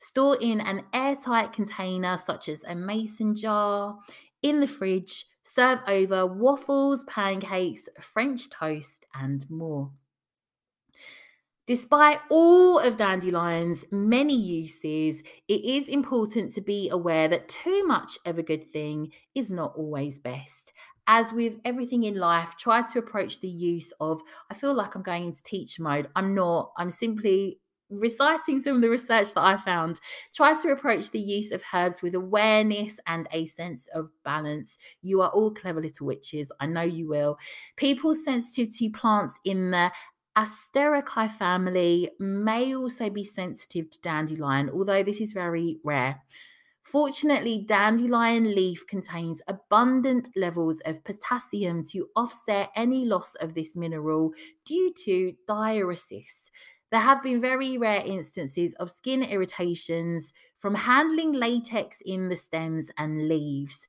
Store 0.00 0.36
in 0.40 0.60
an 0.60 0.84
airtight 0.92 1.52
container 1.52 2.16
such 2.16 2.48
as 2.48 2.62
a 2.64 2.74
mason 2.74 3.34
jar 3.34 3.98
in 4.42 4.60
the 4.60 4.68
fridge, 4.68 5.26
serve 5.42 5.80
over 5.88 6.26
waffles, 6.26 7.04
pancakes, 7.04 7.88
French 8.00 8.48
toast, 8.50 9.06
and 9.14 9.48
more. 9.50 9.90
Despite 11.66 12.20
all 12.30 12.78
of 12.78 12.96
dandelion's 12.96 13.84
many 13.90 14.34
uses, 14.34 15.22
it 15.48 15.64
is 15.64 15.88
important 15.88 16.54
to 16.54 16.62
be 16.62 16.88
aware 16.88 17.28
that 17.28 17.48
too 17.48 17.86
much 17.86 18.18
of 18.24 18.38
a 18.38 18.42
good 18.42 18.70
thing 18.70 19.12
is 19.34 19.50
not 19.50 19.74
always 19.76 20.18
best. 20.18 20.72
As 21.10 21.32
with 21.32 21.54
everything 21.64 22.04
in 22.04 22.16
life, 22.16 22.54
try 22.58 22.82
to 22.82 22.98
approach 22.98 23.40
the 23.40 23.48
use 23.48 23.92
of, 23.98 24.20
I 24.50 24.54
feel 24.54 24.74
like 24.74 24.94
I'm 24.94 25.02
going 25.02 25.24
into 25.24 25.42
teacher 25.42 25.82
mode. 25.82 26.08
I'm 26.14 26.34
not, 26.34 26.72
I'm 26.76 26.90
simply 26.90 27.58
reciting 27.90 28.60
some 28.60 28.76
of 28.76 28.82
the 28.82 28.90
research 28.90 29.32
that 29.32 29.42
I 29.42 29.56
found, 29.56 30.00
try 30.34 30.60
to 30.60 30.68
approach 30.68 31.10
the 31.10 31.18
use 31.18 31.50
of 31.50 31.62
herbs 31.72 32.02
with 32.02 32.14
awareness 32.14 32.96
and 33.06 33.26
a 33.32 33.46
sense 33.46 33.88
of 33.94 34.10
balance. 34.24 34.76
You 35.00 35.22
are 35.22 35.30
all 35.30 35.50
clever 35.52 35.80
little 35.80 36.06
witches. 36.06 36.52
I 36.60 36.66
know 36.66 36.82
you 36.82 37.08
will. 37.08 37.38
People 37.76 38.14
sensitive 38.14 38.76
to 38.76 38.90
plants 38.90 39.38
in 39.44 39.70
the 39.70 39.90
Asteraceae 40.36 41.30
family 41.32 42.10
may 42.20 42.74
also 42.76 43.10
be 43.10 43.24
sensitive 43.24 43.90
to 43.90 44.00
dandelion, 44.02 44.70
although 44.70 45.02
this 45.02 45.20
is 45.20 45.32
very 45.32 45.78
rare. 45.82 46.22
Fortunately, 46.90 47.62
dandelion 47.68 48.54
leaf 48.54 48.86
contains 48.86 49.42
abundant 49.46 50.30
levels 50.34 50.80
of 50.86 51.04
potassium 51.04 51.84
to 51.88 52.08
offset 52.16 52.70
any 52.74 53.04
loss 53.04 53.34
of 53.34 53.52
this 53.52 53.76
mineral 53.76 54.32
due 54.64 54.94
to 55.04 55.34
diuresis. 55.46 56.48
There 56.90 57.00
have 57.00 57.22
been 57.22 57.42
very 57.42 57.76
rare 57.76 58.00
instances 58.00 58.72
of 58.76 58.90
skin 58.90 59.22
irritations 59.22 60.32
from 60.56 60.74
handling 60.74 61.34
latex 61.34 61.98
in 62.06 62.30
the 62.30 62.36
stems 62.36 62.88
and 62.96 63.28
leaves. 63.28 63.86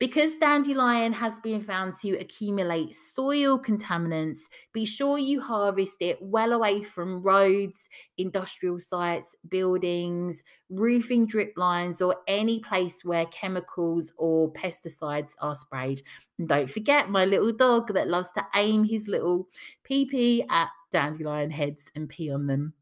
Because 0.00 0.34
dandelion 0.36 1.12
has 1.12 1.38
been 1.40 1.60
found 1.60 1.92
to 2.00 2.16
accumulate 2.18 2.94
soil 2.94 3.60
contaminants, 3.60 4.38
be 4.72 4.86
sure 4.86 5.18
you 5.18 5.42
harvest 5.42 6.00
it 6.00 6.16
well 6.22 6.54
away 6.54 6.82
from 6.82 7.22
roads, 7.22 7.86
industrial 8.16 8.80
sites, 8.80 9.36
buildings, 9.46 10.42
roofing 10.70 11.26
drip 11.26 11.52
lines, 11.58 12.00
or 12.00 12.16
any 12.26 12.60
place 12.60 13.04
where 13.04 13.26
chemicals 13.26 14.10
or 14.16 14.50
pesticides 14.54 15.32
are 15.38 15.54
sprayed. 15.54 16.00
And 16.38 16.48
don't 16.48 16.70
forget 16.70 17.10
my 17.10 17.26
little 17.26 17.52
dog 17.52 17.92
that 17.92 18.08
loves 18.08 18.28
to 18.36 18.46
aim 18.54 18.84
his 18.84 19.06
little 19.06 19.48
pee 19.84 20.06
pee 20.06 20.46
at 20.48 20.70
dandelion 20.90 21.50
heads 21.50 21.84
and 21.94 22.08
pee 22.08 22.32
on 22.32 22.46
them. 22.46 22.72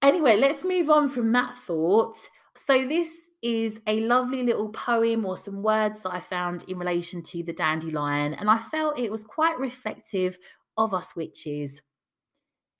Anyway, 0.00 0.36
let's 0.36 0.64
move 0.64 0.88
on 0.88 1.10
from 1.10 1.32
that 1.32 1.54
thought. 1.58 2.16
So, 2.56 2.88
this 2.88 3.27
is 3.42 3.80
a 3.86 4.00
lovely 4.00 4.42
little 4.42 4.70
poem 4.70 5.24
or 5.24 5.36
some 5.36 5.62
words 5.62 6.00
that 6.00 6.12
I 6.12 6.20
found 6.20 6.64
in 6.64 6.78
relation 6.78 7.22
to 7.22 7.42
the 7.42 7.52
dandelion, 7.52 8.34
and 8.34 8.50
I 8.50 8.58
felt 8.58 8.98
it 8.98 9.12
was 9.12 9.24
quite 9.24 9.58
reflective 9.58 10.38
of 10.76 10.94
us 10.94 11.14
witches. 11.14 11.82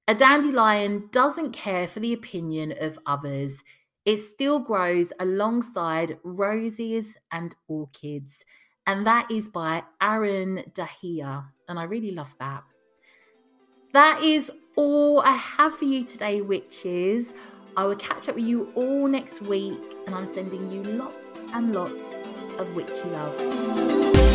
A 0.08 0.14
dandelion 0.14 1.08
doesn't 1.12 1.52
care 1.52 1.86
for 1.86 2.00
the 2.00 2.14
opinion 2.14 2.74
of 2.80 2.98
others. 3.04 3.62
It 4.06 4.16
still 4.16 4.58
grows 4.60 5.12
alongside 5.20 6.16
roses 6.24 7.04
and 7.30 7.54
orchids. 7.68 8.42
And 8.86 9.06
that 9.06 9.30
is 9.30 9.50
by 9.50 9.82
Aaron 10.00 10.64
Dahia. 10.72 11.44
And 11.68 11.78
I 11.78 11.82
really 11.82 12.12
love 12.12 12.34
that. 12.40 12.64
That 13.92 14.22
is 14.22 14.50
all 14.76 15.20
I 15.20 15.32
have 15.32 15.74
for 15.74 15.84
you 15.84 16.04
today, 16.04 16.40
witches. 16.40 17.34
I 17.78 17.86
will 17.86 17.94
catch 17.94 18.28
up 18.28 18.34
with 18.34 18.44
you 18.44 18.72
all 18.74 19.06
next 19.06 19.40
week, 19.40 19.78
and 20.06 20.12
I'm 20.12 20.26
sending 20.26 20.68
you 20.72 20.82
lots 20.82 21.26
and 21.54 21.72
lots 21.72 22.12
of 22.58 22.74
witchy 22.74 23.04
love. 23.04 24.27